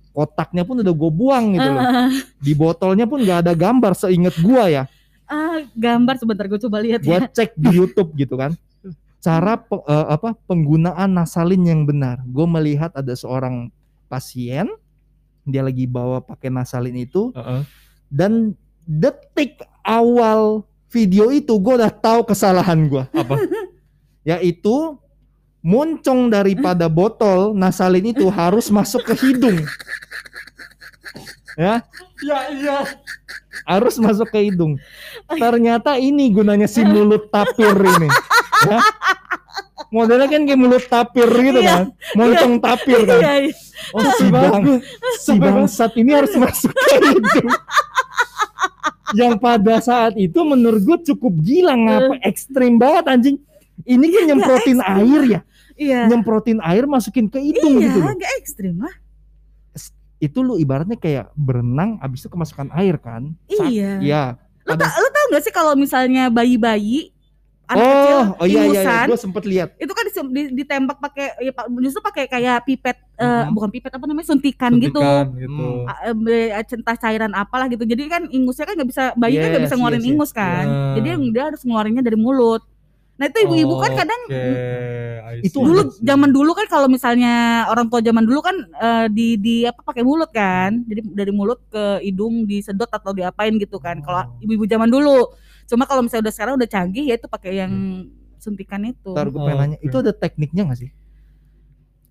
[0.09, 4.35] kotaknya pun udah gue buang gitu loh Ah, di botolnya pun nggak ada gambar seinget
[4.39, 4.83] gua ya
[5.25, 7.27] ah, gambar sebentar gue coba lihat gua ya.
[7.27, 8.55] cek di YouTube gitu kan
[9.23, 13.71] cara pe- eh, apa penggunaan nasalin yang benar gue melihat ada seorang
[14.05, 14.67] pasien
[15.47, 17.63] dia lagi bawa pakai nasalin itu Heeh.
[18.11, 18.51] dan
[18.83, 23.39] detik awal video itu gue udah tahu kesalahan gua Apa?
[24.29, 24.99] yaitu
[25.63, 29.63] moncong daripada botol nasalin itu harus masuk ke hidung
[31.55, 31.79] ya
[32.23, 32.77] Ya iya.
[33.67, 34.79] harus masuk ke hidung.
[35.27, 38.07] Ternyata ini gunanya si mulut tapir ini.
[38.63, 38.79] Ya.
[39.89, 41.69] Modelnya kan kayak mulut tapir gitu Iya.
[41.69, 41.83] kan.
[42.13, 43.19] Moncong tapir kan.
[43.19, 43.53] Iya, iya.
[43.91, 44.63] Oh si bang,
[45.19, 47.49] si bangsat ini harus masuk ke hidung.
[49.13, 53.37] Yang pada saat itu menurut gue cukup gila ngapa ekstrim banget anjing.
[53.83, 55.39] Ini kan nyemprotin air ya,
[55.75, 56.01] Iya.
[56.07, 58.13] nyemprotin air masukin ke hidung Iya, gitu loh.
[58.13, 58.95] nggak ekstrim lah.
[60.17, 63.35] Itu lu ibaratnya kayak berenang abis itu kemasukan air kan.
[63.45, 63.91] Saat- Iya.
[63.99, 64.23] Iya.
[64.63, 67.11] Ta- lo tau gak sih kalau misalnya bayi-bayi
[67.65, 68.65] anak kecil oh, oh iya iya, iya.
[68.83, 69.69] ingusan, gue sempet lihat.
[69.77, 70.05] itu kan
[70.51, 73.51] ditembak pakai ya, justru pakai kayak pipet eh, Mhm.
[73.51, 75.65] bukan pipet apa namanya suntikan, gitu Suntikan gitu.
[75.87, 75.87] Hmm.
[76.03, 79.59] Eh, be- centah cairan apalah gitu jadi kan ingusnya kan nggak bisa bayi kan nggak
[79.59, 80.11] Yes, bisa ngeluarin yes, yes.
[80.11, 80.93] ingus kan Ya.
[80.93, 82.61] jadi yang dia harus ngeluarinnya dari mulut
[83.13, 84.41] nah itu ibu-ibu kan kadang Oke,
[85.23, 87.33] I Itu see, dulu zaman dulu kan kalau misalnya
[87.67, 91.61] orang tua zaman dulu kan eh, di di apa pakai mulut kan jadi dari mulut
[91.69, 94.41] ke hidung disedot atau diapain gitu kan kalau Oh.
[94.41, 95.29] ibu-ibu zaman dulu
[95.65, 97.73] cuma kalau misalnya udah sekarang udah canggih ya itu pakai yang
[98.37, 99.85] suntikan itu Ntar gue Oh, pengen nanya, oke.
[99.87, 100.89] itu ada tekniknya gak sih?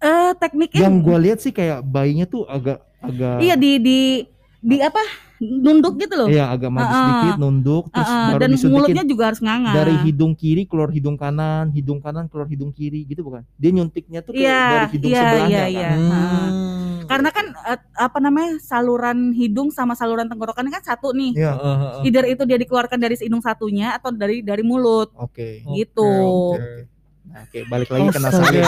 [0.03, 3.99] eh tekniknya Yang gue lihat sih kayak bayinya tuh agak agak iya di di
[4.59, 4.99] di apa
[5.39, 6.99] nunduk gitu loh iya agak maju ah.
[7.03, 10.91] sedikit, nunduk, terus ah, baru dan disuntikin mulutnya juga harus nganga dari hidung kiri keluar
[10.91, 13.43] hidung kanan, hidung kanan keluar hidung kiri gitu bukan?
[13.59, 15.71] Dia nyuntiknya tuh kayak Iya, dari hidung iya, sebelahnya iya, kan?
[15.71, 15.91] iya.
[15.99, 16.82] Hmm.
[17.13, 21.53] Karena kan eh, apa namanya saluran hidung sama saluran tenggorokan kan satu nih Iya.
[21.53, 22.03] Heeh, heeh.
[22.07, 25.61] either itu dia dikeluarkan dari hidung satunya atau dari dari mulut Oke.
[25.63, 26.09] Oke, gitu
[26.57, 26.89] oke.
[27.23, 28.29] Nah, Oke, balik lagi ke Astaga.
[28.29, 28.65] nasalin.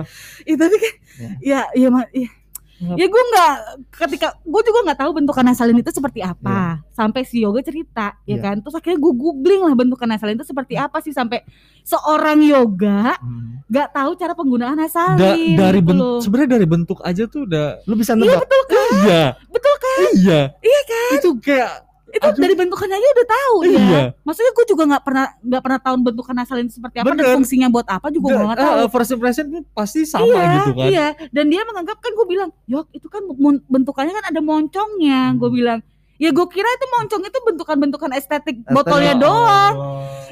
[0.48, 0.94] Ih, tapi kan
[1.42, 2.30] ya ya ma- ya,
[2.78, 3.54] ya gue nggak
[3.92, 6.78] ketika gue juga nggak tahu bentukan nasalin itu seperti apa.
[6.90, 8.36] Sampai si yoga cerita ya Iya.
[8.40, 8.56] kan?
[8.60, 11.10] Terus akhirnya gue googling lah bentukan nasalin itu seperti apa sih.
[11.10, 11.42] Sampai
[11.82, 13.64] seorang yoga Hmm.
[13.66, 17.94] nggak tahu cara penggunaan Da- nasalin dari gitu sebenarnya dari bentuk aja tuh udah Lu
[17.94, 18.40] bisa iya nebak?
[18.40, 18.88] betul kan?
[18.96, 19.24] Iya.
[19.48, 19.98] Betul kan?
[20.14, 20.40] Iya.
[20.58, 21.10] Iya kan?
[21.16, 21.70] Itu kayak
[22.08, 22.40] itu Aduh.
[22.40, 23.78] dari bentukannya aja udah tahu Iya.
[23.84, 27.34] ya maksudnya gue juga nggak pernah nggak pernah tahu bentukan nasalin seperti apa dan Bener.
[27.36, 30.88] fungsinya buat apa juga gue nggak tahu eh, first impression pasti sama iya, gitu kan
[30.88, 33.22] Iya, dan dia menganggap kan gue bilang, "Yok, itu kan
[33.68, 35.36] bentukannya kan ada moncongnya." Hmm.
[35.36, 35.78] Gue bilang,
[36.16, 38.72] "Ya gue kira itu moncong itu bentukan-bentukan estetik Estetik.
[38.72, 39.74] botolnya Ya doang."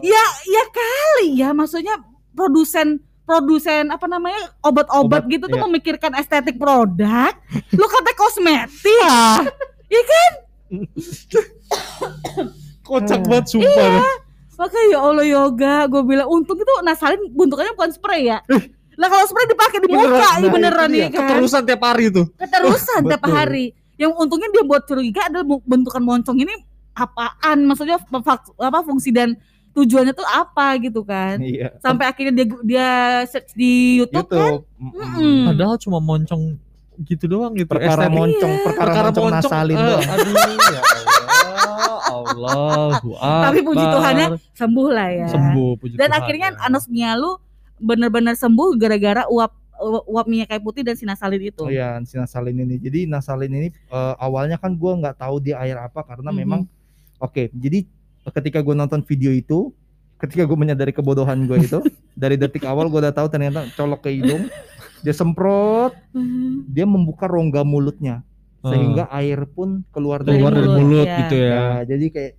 [0.00, 2.00] Ya, ya kali ya, maksudnya
[2.32, 5.64] produsen produsen apa namanya obat-obat Obat, gitu tuh iya.
[5.66, 7.34] memikirkan estetik produk.
[7.74, 9.42] Lu kata kosmetik.
[9.90, 10.32] Iya kan?
[12.82, 13.28] Kocak Hmm.
[13.28, 14.14] banget sumpah dah.
[14.56, 18.40] Makanya ya Allah yoga, gue bilang untung itu nasalin bentukannya bukan spray ya.
[18.96, 21.08] Lah kalau spray dipakai di Beneran, muka, nah, ya beneran itu nih dia.
[21.12, 21.20] kan.
[21.28, 23.64] keterusan tiap hari tuh keterusan tiap hari.
[23.96, 26.52] Yang untungnya dia buat curiga adalah bentukan moncong ini
[26.92, 27.64] apaan?
[27.64, 29.36] Maksudnya apa fungsi dan
[29.72, 31.36] tujuannya tuh apa gitu kan?
[31.36, 31.76] Iya.
[31.80, 32.88] Sampai akhirnya dia dia
[33.28, 34.56] search di YouTube, kan.
[34.56, 34.64] YouTube.
[34.80, 35.04] Mm-mm.
[35.20, 35.36] Mm-mm.
[35.52, 36.56] padahal cuma moncong
[37.02, 38.16] gitu doang gitu Perkara estetik.
[38.16, 38.64] moncong, Iya.
[38.64, 40.04] perkara, perkara moncong, moncong nasalin eh, doang.
[40.06, 40.80] aduh ya
[42.06, 43.10] Allah Allahu
[43.46, 43.84] Tapi puji.
[43.86, 45.26] Tuhannya sembuh lah ya.
[45.28, 46.58] sembuh puji Dan Tuhan, akhirnya ya.
[46.62, 47.36] anosmia lu
[47.76, 49.52] bener-bener sembuh gara-gara uap
[50.06, 51.60] uap minyak kayu putih dan sinasalin itu.
[51.60, 52.76] Oh iya, si nasalin ini.
[52.78, 56.38] Jadi nasalin ini eh, awalnya kan gua nggak tahu dia air apa karena Mhm.
[56.38, 56.60] memang
[57.18, 57.52] oke.
[57.52, 57.84] jadi
[58.26, 59.70] ketika gue nonton video itu,
[60.16, 61.78] ketika gue menyadari kebodohan gue itu,
[62.16, 64.48] dari detik awal gue udah tahu ternyata colok ke hidung,
[65.04, 66.64] dia semprot, Hmm.
[66.66, 68.24] dia membuka rongga mulutnya
[68.64, 71.16] Eh, sehingga air pun keluar dari keluar dari mulut, mulut ya.
[71.22, 72.32] gitu ya Ya, jadi kayak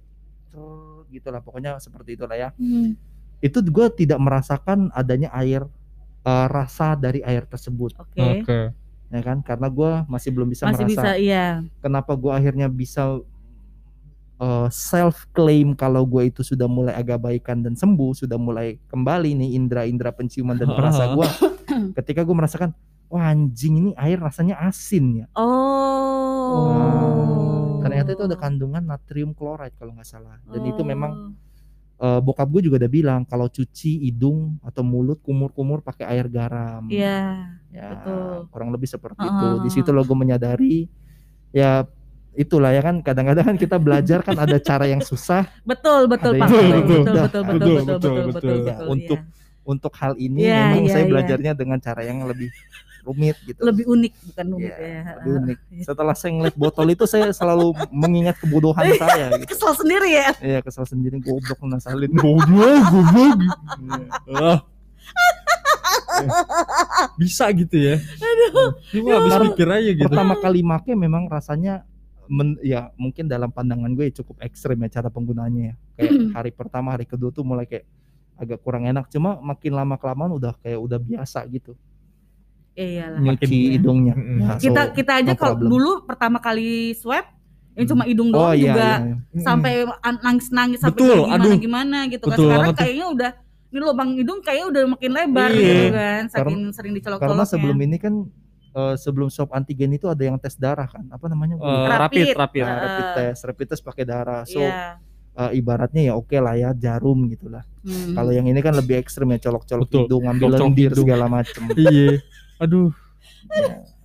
[1.08, 2.50] gitu lah pokoknya seperti itulah ya.
[2.60, 3.00] Hmm.
[3.40, 5.64] Itu gue tidak merasakan adanya air
[6.26, 8.44] eh, rasa dari air tersebut Oke.
[8.44, 8.60] Oke.
[9.08, 11.64] ya kan karena gua masih belum bisa Masih merasa bisa iya.
[11.80, 13.24] kenapa gua akhirnya bisa
[14.70, 19.58] self claim kalau gue itu sudah mulai agak baikan dan sembuh sudah mulai kembali nih
[19.58, 21.26] indera-indera penciuman dan perasa gua
[21.98, 22.70] ketika gue merasakan
[23.10, 25.28] wah anjing ini air rasanya asin ya
[26.48, 27.82] Oh.
[27.82, 31.34] ternyata itu ada kandungan natrium klorida kalau nggak salah dan itu memang
[31.98, 32.06] Oh.
[32.06, 36.86] eh, bokap gue juga udah bilang kalau cuci hidung atau mulut kumur-kumur pakai air garam
[36.88, 37.58] Iya.
[37.74, 38.54] ya betul.
[38.54, 40.86] kurang lebih seperti Heeh, itu di situ lo gue menyadari
[41.50, 41.90] ya
[42.38, 46.48] itulah ya kan kadang-kadang kan kita belajar kan ada cara yang susah Betul, betul, Pak.
[46.48, 49.66] Betul, betul, betul, betul, Betul, Ya, untuk iya.
[49.66, 52.54] untuk hal ini Iya, memang iya, saya belajarnya dengan cara yang lebih
[53.02, 55.02] rumit gitu lebih unik bukan rumit Iya, ya.
[55.18, 55.58] lebih unik.
[55.72, 55.84] Iya.
[55.88, 59.48] setelah saya ngeliat botol itu saya selalu mengingat kebodohan saya gitu.
[59.50, 60.28] Kesel sendiri ya.
[60.38, 63.38] Iya kesel sendiri goblok nasalin Goblok, goblok.
[64.30, 64.60] Ah.
[67.16, 67.96] Bisa gitu ya.
[68.92, 70.06] Cuma habis Karena mikir aja gitu.
[70.06, 71.88] pertama kali make memang rasanya
[72.28, 75.76] men- ya mungkin dalam pandangan gue ya cukup ekstrim ya cara penggunaannya ya.
[75.94, 77.88] Kayak hari pertama hari kedua tuh mulai kayak
[78.36, 81.74] agak kurang enak cuma makin lama kelamaan udah kayak udah biasa gitu
[82.72, 83.20] Iya lah.
[83.20, 83.70] nyuci Iya.
[83.74, 84.14] hidungnya.
[84.14, 85.70] Ya, Kita so- kita aja no kalau problem.
[85.74, 87.26] dulu pertama kali swab
[87.74, 89.42] yang cuma hidung oh doang iya, juga iya, iya.
[89.42, 89.74] sampai
[90.20, 91.58] nangis nangis sampai Betul, gimana aduh.
[91.58, 92.78] gimana gitu kan Betul sekarang tuh.
[92.78, 93.32] kayaknya udah
[93.68, 95.62] ini lubang hidung kayaknya udah makin lebar Iya.
[95.62, 98.14] gitu kan saking sering dicolok-coloknya karena sebelum ini kan
[98.78, 101.98] eh, sebelum swab antigen itu ada yang tes darah kan apa namanya lupa.
[102.00, 102.36] rapid, Rapid.
[102.36, 102.62] rapid.
[102.62, 105.02] Nah, Eh, rapid test rapid test pakai darah so Iya.
[105.36, 108.14] eh, ibaratnya ya oke lah ya jarum gitulah Hmm.
[108.14, 110.02] kalau yang ini kan lebih ekstrim ya colok-colok Betul.
[110.06, 111.02] hidung ngambil lendir hidung.
[111.04, 112.22] segala macem Iya.
[112.58, 112.92] Aduh.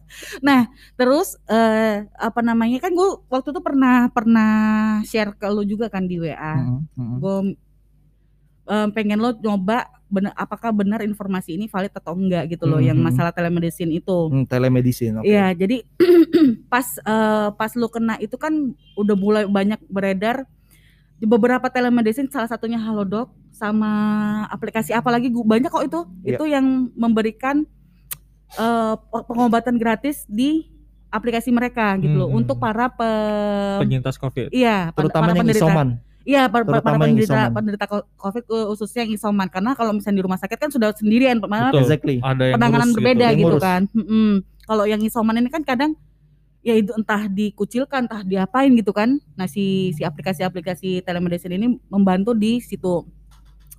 [0.95, 4.53] Terus eh apa namanya kan gue waktu itu pernah pernah
[5.03, 6.55] share ke lu juga kan di WA.
[6.55, 7.17] Mm-mm, mm-mm.
[7.19, 7.37] Gue
[8.93, 13.05] pengen lo nyoba bener, apakah benar informasi ini valid atau enggak gitu loh yang Mhm.
[13.05, 14.29] masalah telemedicine itu.
[14.29, 15.81] Hmm, telemedicine oke Iya, jadi
[16.69, 18.53] pas eh, pas lu kena itu kan
[18.95, 20.45] udah mulai banyak beredar
[21.17, 23.89] di beberapa telemedicine salah satunya Halodoc sama
[24.47, 26.01] aplikasi apa lagi gua- banyak kok itu.
[26.23, 26.37] Iya.
[26.37, 27.65] Itu yang memberikan
[28.53, 28.95] eh,
[29.25, 30.69] pengobatan gratis di
[31.09, 32.39] aplikasi mereka gitu loh Hmm.
[32.39, 33.11] untuk para pe,
[33.81, 34.49] Penyintas Covid.
[34.51, 35.65] iya terutama para yang penderita.
[35.65, 35.89] isoman
[36.23, 37.51] Iya, para, para- penderita, isoman.
[37.55, 37.85] penderita
[38.19, 41.83] COVID uh, khususnya yang isoman karena kalau misalnya di rumah sakit kan sudah sendirian, Betul.
[41.83, 43.63] exactly Ada yang penanganan ngurus berbeda gitu, ngurus.
[43.63, 43.83] kan.
[43.91, 44.31] Mm-mm.
[44.63, 45.99] Kalau yang isoman ini kan kadang
[46.63, 49.19] ya itu entah dikucilkan, entah diapain gitu kan.
[49.35, 53.03] Nah si si aplikasi-aplikasi telemedicine ini membantu di situ.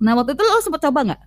[0.04, 1.22] Nah waktu itu lo sempat coba nggak?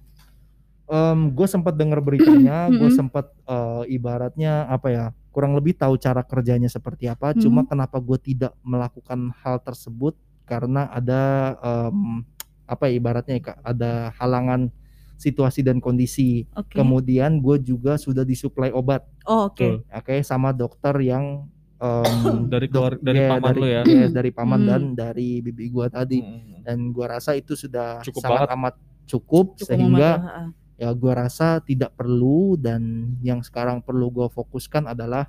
[1.35, 6.71] gue sempat dengar beritanya gue sempat eh, ibaratnya apa ya kurang lebih tahu cara kerjanya
[6.71, 10.15] seperti apa cuma kenapa gue tidak melakukan hal tersebut
[10.47, 11.21] karena ada
[11.59, 12.23] em,
[12.63, 14.71] apa ya ibaratnya ya, Kak, ada halangan
[15.15, 16.77] situasi dan kondisi Oke.
[16.77, 19.57] kemudian gue juga sudah disuplai obat Oh oke.
[19.57, 19.75] Betul.
[19.89, 21.45] oke sama dokter yang
[21.77, 23.81] em, Dari dok- keluar- dari ya, paman dari, lo ya?
[23.83, 24.67] yes, dari paman Hmm.
[24.67, 26.63] dan dari bibi gua tadi Mm-mm.
[26.63, 28.55] dan gua rasa itu sudah Cukup sangat banget.
[28.55, 28.73] amat
[29.05, 30.43] cukup, Cukup sehingga ha-ha.
[30.75, 32.81] ya gua rasa tidak perlu dan
[33.19, 35.27] yang sekarang perlu gua fokuskan adalah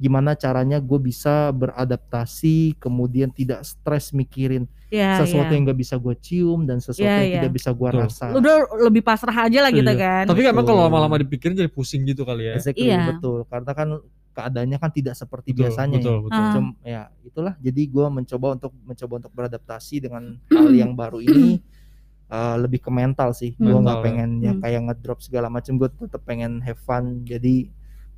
[0.00, 5.54] gimana caranya gue bisa beradaptasi kemudian tidak stres mikirin ya, sesuatu ya.
[5.54, 7.34] yang gak bisa gue cium dan sesuatu Ya, yang ya.
[7.44, 8.02] tidak bisa gua Betul.
[8.08, 10.00] rasa udah lebih pasrah aja lah gitu Iya.
[10.00, 10.24] kan.
[10.24, 10.88] Tapi emang kalau Betul.
[10.88, 12.56] lama-lama dipikirin jadi pusing gitu kali ya.
[12.56, 13.12] Exactly, Iya.
[13.12, 13.88] betul karena kan
[14.30, 16.00] keadaannya kan tidak seperti Betul, biasanya ya.
[16.00, 16.40] betul, betul.
[16.40, 16.52] Ah.
[16.54, 21.60] Cum- ya itulah jadi gua mencoba untuk mencoba untuk beradaptasi dengan hal yang baru ini
[22.32, 24.62] eh, lebih ke mental sih gue nggak pengen ya Hmm.
[24.62, 27.68] kayak ngedrop segala macam gue tetap pengen have fun jadi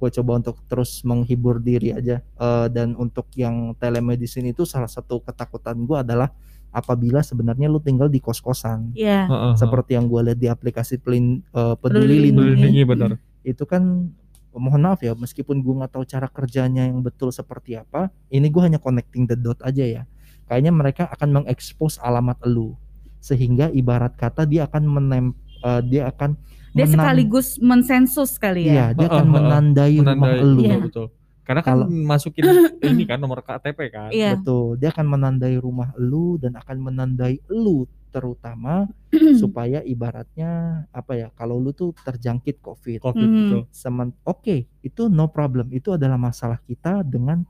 [0.02, 2.18] gue coba untuk terus menghibur diri aja.
[2.18, 6.34] Eh, dan untuk yang telemedicine itu salah satu ketakutan gue adalah
[6.74, 8.90] apabila sebenarnya lu tinggal di kos-kosan.
[8.98, 9.30] Iya.
[9.30, 12.82] Heeh, seperti yang gue lihat di aplikasi pelin, eh, peduli Peduli lindungi.
[12.82, 13.10] Benar.
[13.42, 14.06] itu kan
[14.54, 18.62] mohon maaf ya meskipun gue nggak tahu cara kerjanya yang betul seperti apa ini gue
[18.62, 20.02] hanya connecting the dot aja ya.
[20.46, 22.74] Kayaknya mereka akan mengekspos alamat elu
[23.22, 25.24] sehingga ibarat kata dia akan menem
[25.62, 26.34] eh, dia akan
[26.72, 28.72] Dia menan- sekaligus mensensus kali ya.
[28.72, 29.35] iya dia akan Heeh, heeh.
[29.37, 30.76] menandai, rumah Menandai elu Iya.
[30.80, 31.06] betul.
[31.42, 32.42] Karena kan Kalau- masukin
[32.88, 34.08] ini kan nomor KTP kan.
[34.11, 34.30] Iya.
[34.35, 38.87] betul dia akan menandai rumah elu dan akan menandai elu terutama
[39.38, 40.50] supaya ibaratnya
[40.90, 43.37] apa ya kalau lu tuh terjangkit covid Covid Hmm.
[43.42, 43.62] betul.
[43.70, 47.44] Semen- oke itu no problem itu adalah masalah kita dengan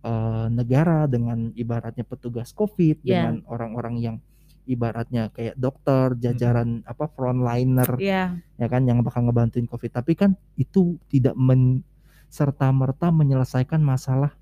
[0.00, 3.24] eh, negara dengan ibaratnya petugas covid Ya.
[3.24, 4.16] dengan orang-orang yang
[4.64, 8.40] ibaratnya kayak dokter jajaran apa frontliner Iya.
[8.56, 11.84] ya kan yang bakal ngebantuin covid tapi kan itu tidak men
[12.26, 14.32] serta merta menyelesaikan masalah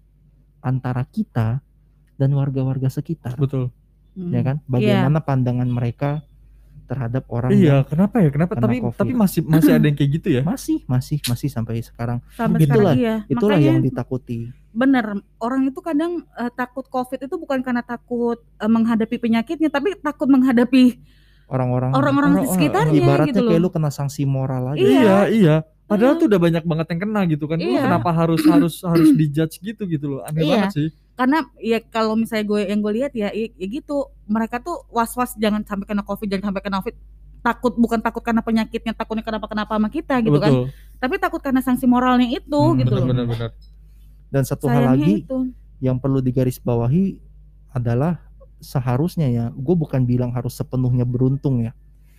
[0.59, 1.61] antara kita
[2.15, 3.75] dan warga-warga sekitar Betul.
[4.13, 4.31] Hmm.
[4.31, 6.23] ya kan bagaimana pandangan mereka
[6.85, 8.29] terhadap orang Iya, yang kenapa ya?
[8.29, 8.53] Kenapa?
[8.53, 8.99] kena Tapi COVID.
[9.01, 10.43] tapi masih masih ada yang kayak gitu ya?
[10.45, 13.15] masih masih masih sampai sekarang sampai Itulah- sekarang iya.
[13.27, 14.39] itulah Makanya yang ditakuti
[14.73, 15.05] bener
[15.37, 20.27] orang itu kadang eh, takut covid itu bukan karena takut eh, menghadapi penyakitnya tapi takut
[20.27, 20.97] menghadapi
[21.47, 23.51] orang-orang orang-orang di orang- sekitarnya ibaratnya gitu loh.
[23.51, 24.89] kayak lu kena sanksi moral aja Iya.
[24.91, 25.57] Iya, iya.
[25.83, 26.21] Padahal Hmm.
[26.21, 27.59] tuh udah banyak banget yang kena gitu kan.
[27.59, 27.85] Lu Iya.
[27.85, 30.21] kenapa harus harus harus dijudge gitu gitu loh.
[30.25, 30.53] Aneh Iya.
[30.67, 30.89] banget sih.
[31.13, 35.37] karena ya kalau misalnya gue yang gue lihat ya, ya ya gitu mereka tuh was-was
[35.37, 36.97] jangan sampai kena covid jangan sampai kena covid
[37.39, 40.67] takut bukan takut karena penyakitnya takutnya kenapa kenapa sama kita gitu kan Betul.
[40.97, 43.51] tapi takut karena sanksi moralnya itu Hmm, gitu Benar loh benar benar.
[44.33, 45.39] Dan satu hal sayangnya lagi itu
[45.79, 47.21] yang perlu digarisbawahi
[47.71, 48.17] adalah
[48.59, 51.73] seharusnya ya gue bukan bilang harus sepenuhnya beruntung ya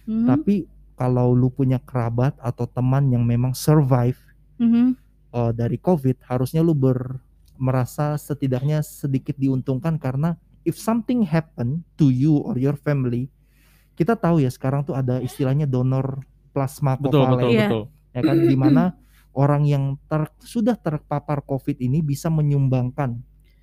[0.03, 0.67] Mhm, tapi
[0.99, 4.19] kalau lu punya kerabat atau teman yang memang survive
[4.59, 4.99] mhm.
[5.31, 7.23] uh, dari covid harusnya lu ber
[7.55, 10.35] merasa setidaknya sedikit diuntungkan karena
[10.67, 13.31] if something happen to you or your family
[13.95, 16.19] kita tahu ya sekarang tuh ada istilahnya donor
[16.51, 17.67] plasma Betul betul kovalen Iya.
[17.71, 17.83] betul.
[18.11, 18.83] ya kan di mana
[19.33, 23.17] orang yang ter- sudah terpapar covid ini bisa menyumbangkan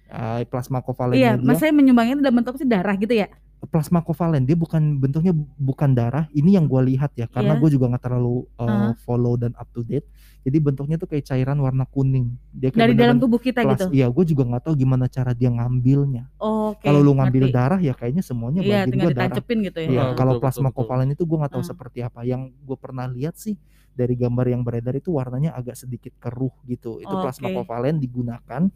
[0.09, 2.67] uh, plasma kovalennya iya saya menyumbangnya itu dalam bentuk sih?
[2.67, 3.31] Darah gitu ya?
[3.61, 6.25] Plasma kovalen dia bukan bentuknya bukan darah.
[6.33, 7.61] Ini yang gue lihat ya karena Iya.
[7.61, 8.93] gue juga nggak terlalu uh, Uh-huh.
[9.05, 10.09] follow dan up to date.
[10.41, 12.41] Jadi bentuknya tuh kayak cairan warna kuning.
[12.57, 13.93] Dia kayak dari dalam tubuh kita plas- gitu?
[13.93, 16.33] Iya gue juga nggak tahu gimana cara dia ngambilnya.
[16.41, 17.55] Oke kalau lu ngambil ngerti.
[17.55, 19.37] darah ya kayaknya semuanya iya bagian gue darah.
[19.37, 19.89] gitu ya?
[19.93, 20.81] Iya, Ah, kalau plasma betul, betul.
[20.89, 21.71] kovalen itu gue nggak tahu Hmm.
[21.77, 22.21] seperti apa.
[22.25, 23.61] Yang gue pernah lihat sih
[23.95, 27.63] dari gambar yang beredar itu warnanya agak sedikit keruh gitu itu plasma Oke.
[27.63, 28.71] kovalen digunakan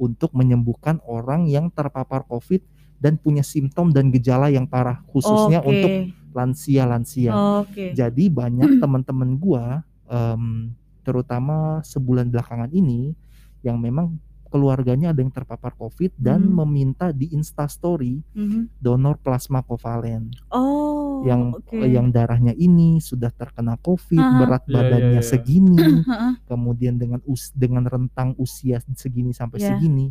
[0.00, 2.64] untuk menyembuhkan orang yang terpapar covid
[3.00, 5.68] dan punya simptom dan gejala yang parah khususnya Oke.
[5.72, 5.92] untuk
[6.30, 7.32] lansia-lansia.
[7.64, 10.70] oke Jadi banyak teman-teman gua em,
[11.02, 13.16] terutama sebulan belakangan ini
[13.64, 14.16] yang memang
[14.50, 16.66] keluarganya ada yang terpapar Covid dan Hmm.
[16.66, 18.76] meminta di Instastory Mhm.
[18.76, 21.76] donor plasma kovalen oh yang oke.
[21.86, 24.38] yang darahnya ini sudah terkena Covid, Aha.
[24.40, 25.30] berat Iya, badannya iya, iya.
[25.30, 25.76] segini,
[26.50, 29.76] kemudian dengan us dengan rentang usia segini sampai Iya.
[29.76, 30.10] segini,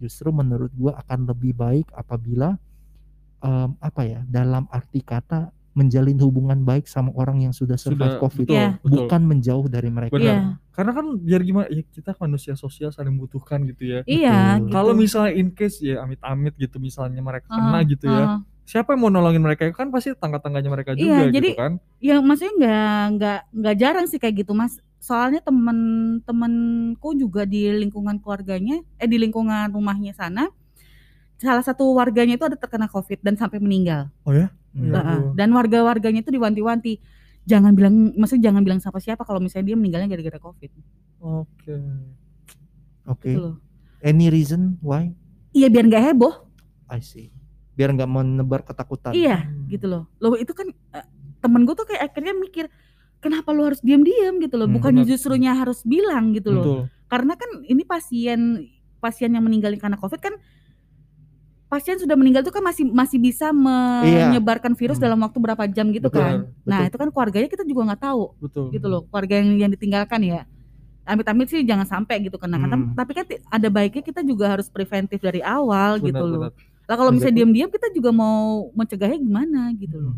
[0.00, 2.56] justru menurut gua akan lebih baik apabila
[3.38, 8.22] em, apa ya dalam arti kata menjalin hubungan baik sama orang yang sudah survive Sudah
[8.24, 8.68] COVID, betul, Iya.
[8.80, 8.96] betul.
[9.04, 10.16] bukan menjauh dari mereka.
[10.16, 10.24] Benar.
[10.24, 10.38] Iya.
[10.72, 14.00] Karena kan biar gimana ya kita manusia sosial saling butuhkan gitu ya.
[14.04, 14.64] iya Betul.
[14.64, 14.72] gitu.
[14.72, 18.24] Kalau misalnya in case ya amit-amit gitu misalnya mereka kena Heeh, gitu ya.
[18.26, 18.40] heeh.
[18.66, 21.72] Siapa yang mau nolongin mereka kan pasti tangga-tangganya mereka Iya, juga jadi gitu kan.
[22.02, 25.38] yang maksudnya nggak nggak nggak jarang sih kayak gitu mas soalnya
[26.10, 30.50] temen-temenku juga di lingkungan keluarganya eh di lingkungan rumahnya sana
[31.36, 34.50] salah satu warganya itu ada terkena covid dan sampai meninggal Oh ya?
[34.76, 35.32] Ampun.
[35.32, 37.00] dan warga-warganya itu diwanti-wanti
[37.42, 40.70] jangan bilang maksudnya jangan bilang siapa-siapa kalau misalnya dia meninggalnya gara-gara covid
[41.18, 41.76] Oke.
[43.04, 43.30] Oke.
[43.30, 43.56] gitu loh
[43.98, 45.10] Any reason why?
[45.50, 46.34] iya biar nggak heboh
[46.86, 47.34] I see.
[47.72, 49.10] Biar nggak menebar ketakutan.
[49.10, 49.66] iya Hmm.
[49.66, 51.06] gitu loh loh itu kan eh,
[51.38, 52.66] temen gue tuh kayak akhirnya mikir
[53.18, 55.10] kenapa lu harus diam-diam gitu loh Hmm, bukannya benar.
[55.10, 56.80] justrunya harus bilang gitu loh Betul.
[57.06, 58.40] karena kan ini pasien
[58.96, 60.34] pasien yang meninggal karena covid kan
[61.66, 64.30] pasien sudah meninggal itu kan masih masih bisa Iya.
[64.30, 65.04] menyebarkan virus Hmm.
[65.04, 66.62] dalam waktu berapa jam gitu Betul, kan betul.
[66.64, 68.66] nah itu kan keluarganya kita juga nggak tahu Betul.
[68.70, 70.40] gitu loh keluarga yang yang ditinggalkan ya
[71.02, 72.94] amit-amit sih jangan sampai gitu kena Karena- Hmm.
[72.94, 76.52] tapi kan ada baiknya kita juga harus preventif dari awal gitu Benar, loh benar.
[76.86, 80.14] lah kalau misalnya diam-diam kita juga mau mencegahnya gimana gitu loh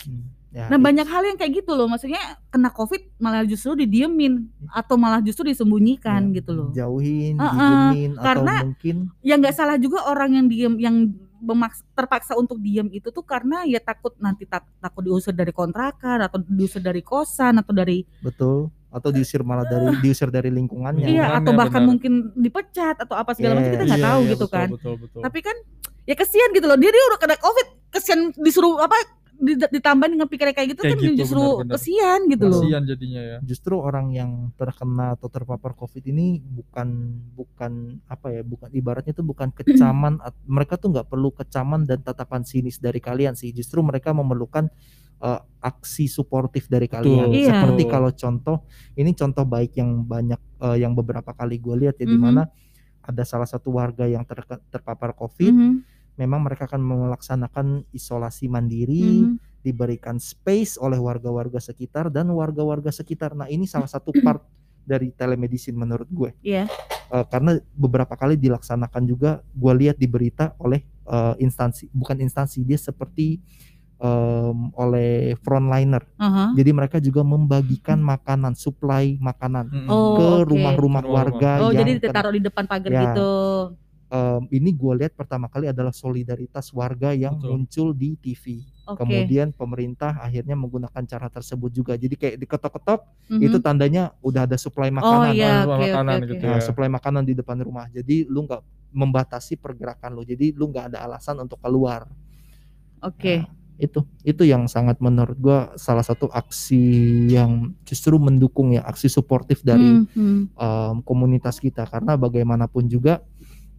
[0.00, 0.26] Hmm.
[0.50, 4.50] Ya, Nah it- banyak hal yang kayak gitu loh, maksudnya kena covid malah justru didiemin
[4.68, 6.68] atau malah justru disembunyikan Ya, gitu loh.
[6.72, 10.96] Jauhin, Heeh, didiemin atau karena- mungkin Ya nggak salah juga orang yang diem, yang
[11.40, 16.20] memaks- terpaksa untuk diem itu tuh karena ya takut nanti tak, takut diusir dari kontrakan
[16.20, 21.06] atau diusir dari kosan atau dari betul atau diusir malah dari diusir dari lingkungannya.
[21.06, 21.88] iya atau bahkan benar.
[21.88, 23.72] mungkin dipecat atau apa segala macam Yes.
[23.72, 24.68] kita nggak Iya, tahu iya, gitu betul, kan.
[24.68, 25.20] Betul, betul.
[25.22, 25.56] Tapi kan
[26.04, 28.96] ya kesian gitu loh dia dia udah kena covid, kesian disuruh apa
[29.40, 32.60] di- ditambahin dengan pikiran kayak gitu Kayak kan gitu, justru kesian gitu loh.
[32.60, 33.36] Kasihan jadinya ya.
[33.40, 36.88] Justru orang yang terkena atau terpapar COVID ini bukan
[37.32, 37.72] bukan
[38.04, 40.20] apa ya, bukan ibaratnya itu bukan kecaman.
[40.44, 43.50] mereka tuh nggak perlu kecaman dan tatapan sinis dari kalian sih.
[43.50, 44.68] Justru mereka memerlukan
[45.20, 47.28] eh, aksi suportif dari kalian.
[47.28, 47.52] Iya.
[47.52, 48.64] Seperti kalau contoh,
[48.94, 52.22] ini contoh baik yang banyak eh, yang beberapa kali gue lihat ya, di Mhm.
[52.22, 52.42] mana
[53.00, 55.52] ada salah satu warga yang terke- terpapar COVID.
[55.52, 55.72] Mhm,
[56.20, 59.24] Memang mereka akan melaksanakan isolasi mandiri.
[59.24, 59.48] mhm.
[59.60, 63.36] diberikan space oleh warga-warga sekitar dan warga-warga sekitar.
[63.36, 64.40] Nah, ini salah satu part
[64.84, 66.32] dari telemedicine menurut gue.
[66.40, 66.64] Iya.
[67.12, 72.64] Eh, karena beberapa kali dilaksanakan juga gue lihat di berita oleh eh, instansi, bukan instansi,
[72.64, 73.36] dia seperti
[74.00, 76.08] em, oleh frontliner.
[76.16, 76.56] Aha.
[76.56, 79.88] Jadi mereka juga membagikan makanan, supply makanan Mm-mm.
[79.92, 81.28] Oh, ke rumah-rumah Rumah-rumah.
[81.36, 83.02] warga Oh yang jadi ditaruh di depan pagar Ya.
[83.12, 83.32] gitu.
[84.10, 87.48] Em, ini gue lihat pertama kali adalah solidaritas warga yang Betul.
[87.54, 88.66] muncul di TV.
[88.84, 89.06] Oke.
[89.06, 91.94] Kemudian pemerintah akhirnya menggunakan cara tersebut juga.
[91.94, 93.00] Jadi kayak diketok-ketok
[93.30, 93.40] Mhm.
[93.40, 95.30] itu tandanya udah ada suplai Oh makanan.
[95.30, 96.28] iya, Makanan- oke oke makanan oke.
[96.34, 96.62] gitu Nah, ya.
[96.66, 97.86] suplai makanan di depan rumah.
[97.86, 100.26] Jadi lu nggak membatasi pergerakan lu.
[100.26, 102.10] Jadi lu nggak ada alasan untuk keluar.
[103.00, 103.46] Oke.
[103.46, 103.48] Nah,
[103.80, 106.82] itu itu yang sangat menurut gua salah satu aksi
[107.32, 110.52] yang justru mendukung ya aksi suportif dari Mhm.
[110.52, 113.24] em, komunitas kita karena bagaimanapun juga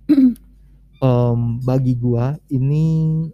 [1.02, 3.26] em, bagi gua ini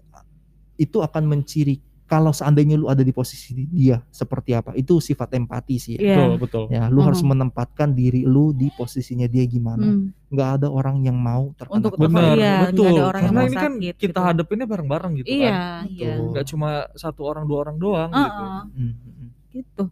[0.76, 5.76] itu akan menciri kalau seandainya lu ada di posisi dia seperti apa itu sifat empati
[5.76, 6.00] sih ya.
[6.00, 6.16] Iya.
[6.16, 6.64] Betul, betul.
[6.72, 7.28] Ya, lu harus Mhm.
[7.28, 9.84] menempatkan diri lu di posisinya dia gimana.
[9.84, 10.16] Hmm.
[10.28, 11.96] nggak ada orang yang mau terkena Untuk.
[11.96, 12.88] Benar, iya, nggak betul.
[12.92, 14.20] ada orang yang Karena mau ini kan sakit kita gitu.
[14.28, 15.36] hadapinnya bareng-bareng gitu kan.
[15.36, 16.12] Iya, iya.
[16.16, 16.28] Betul.
[16.32, 18.44] Nggak cuma satu orang dua orang doang gitu.
[18.44, 19.30] Heeh, Hmm, hmm, hmm.
[19.52, 19.84] gitu.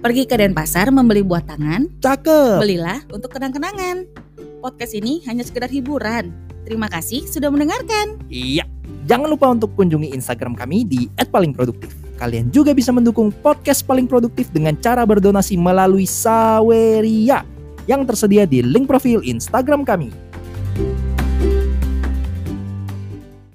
[0.00, 2.56] Pergi ke Denpasar membeli buah tangan, Cakep.
[2.56, 4.08] belilah untuk kenang-kenangan.
[4.64, 6.32] Podcast ini hanya sekedar hiburan.
[6.64, 8.16] Terima kasih sudah mendengarkan.
[8.32, 8.64] Iya.
[9.04, 11.92] Jangan lupa untuk kunjungi Instagram kami di @palingproduktif.
[12.16, 17.44] Kalian juga bisa mendukung podcast paling produktif dengan cara berdonasi melalui Saweria
[17.84, 20.08] yang tersedia di link profil Instagram kami.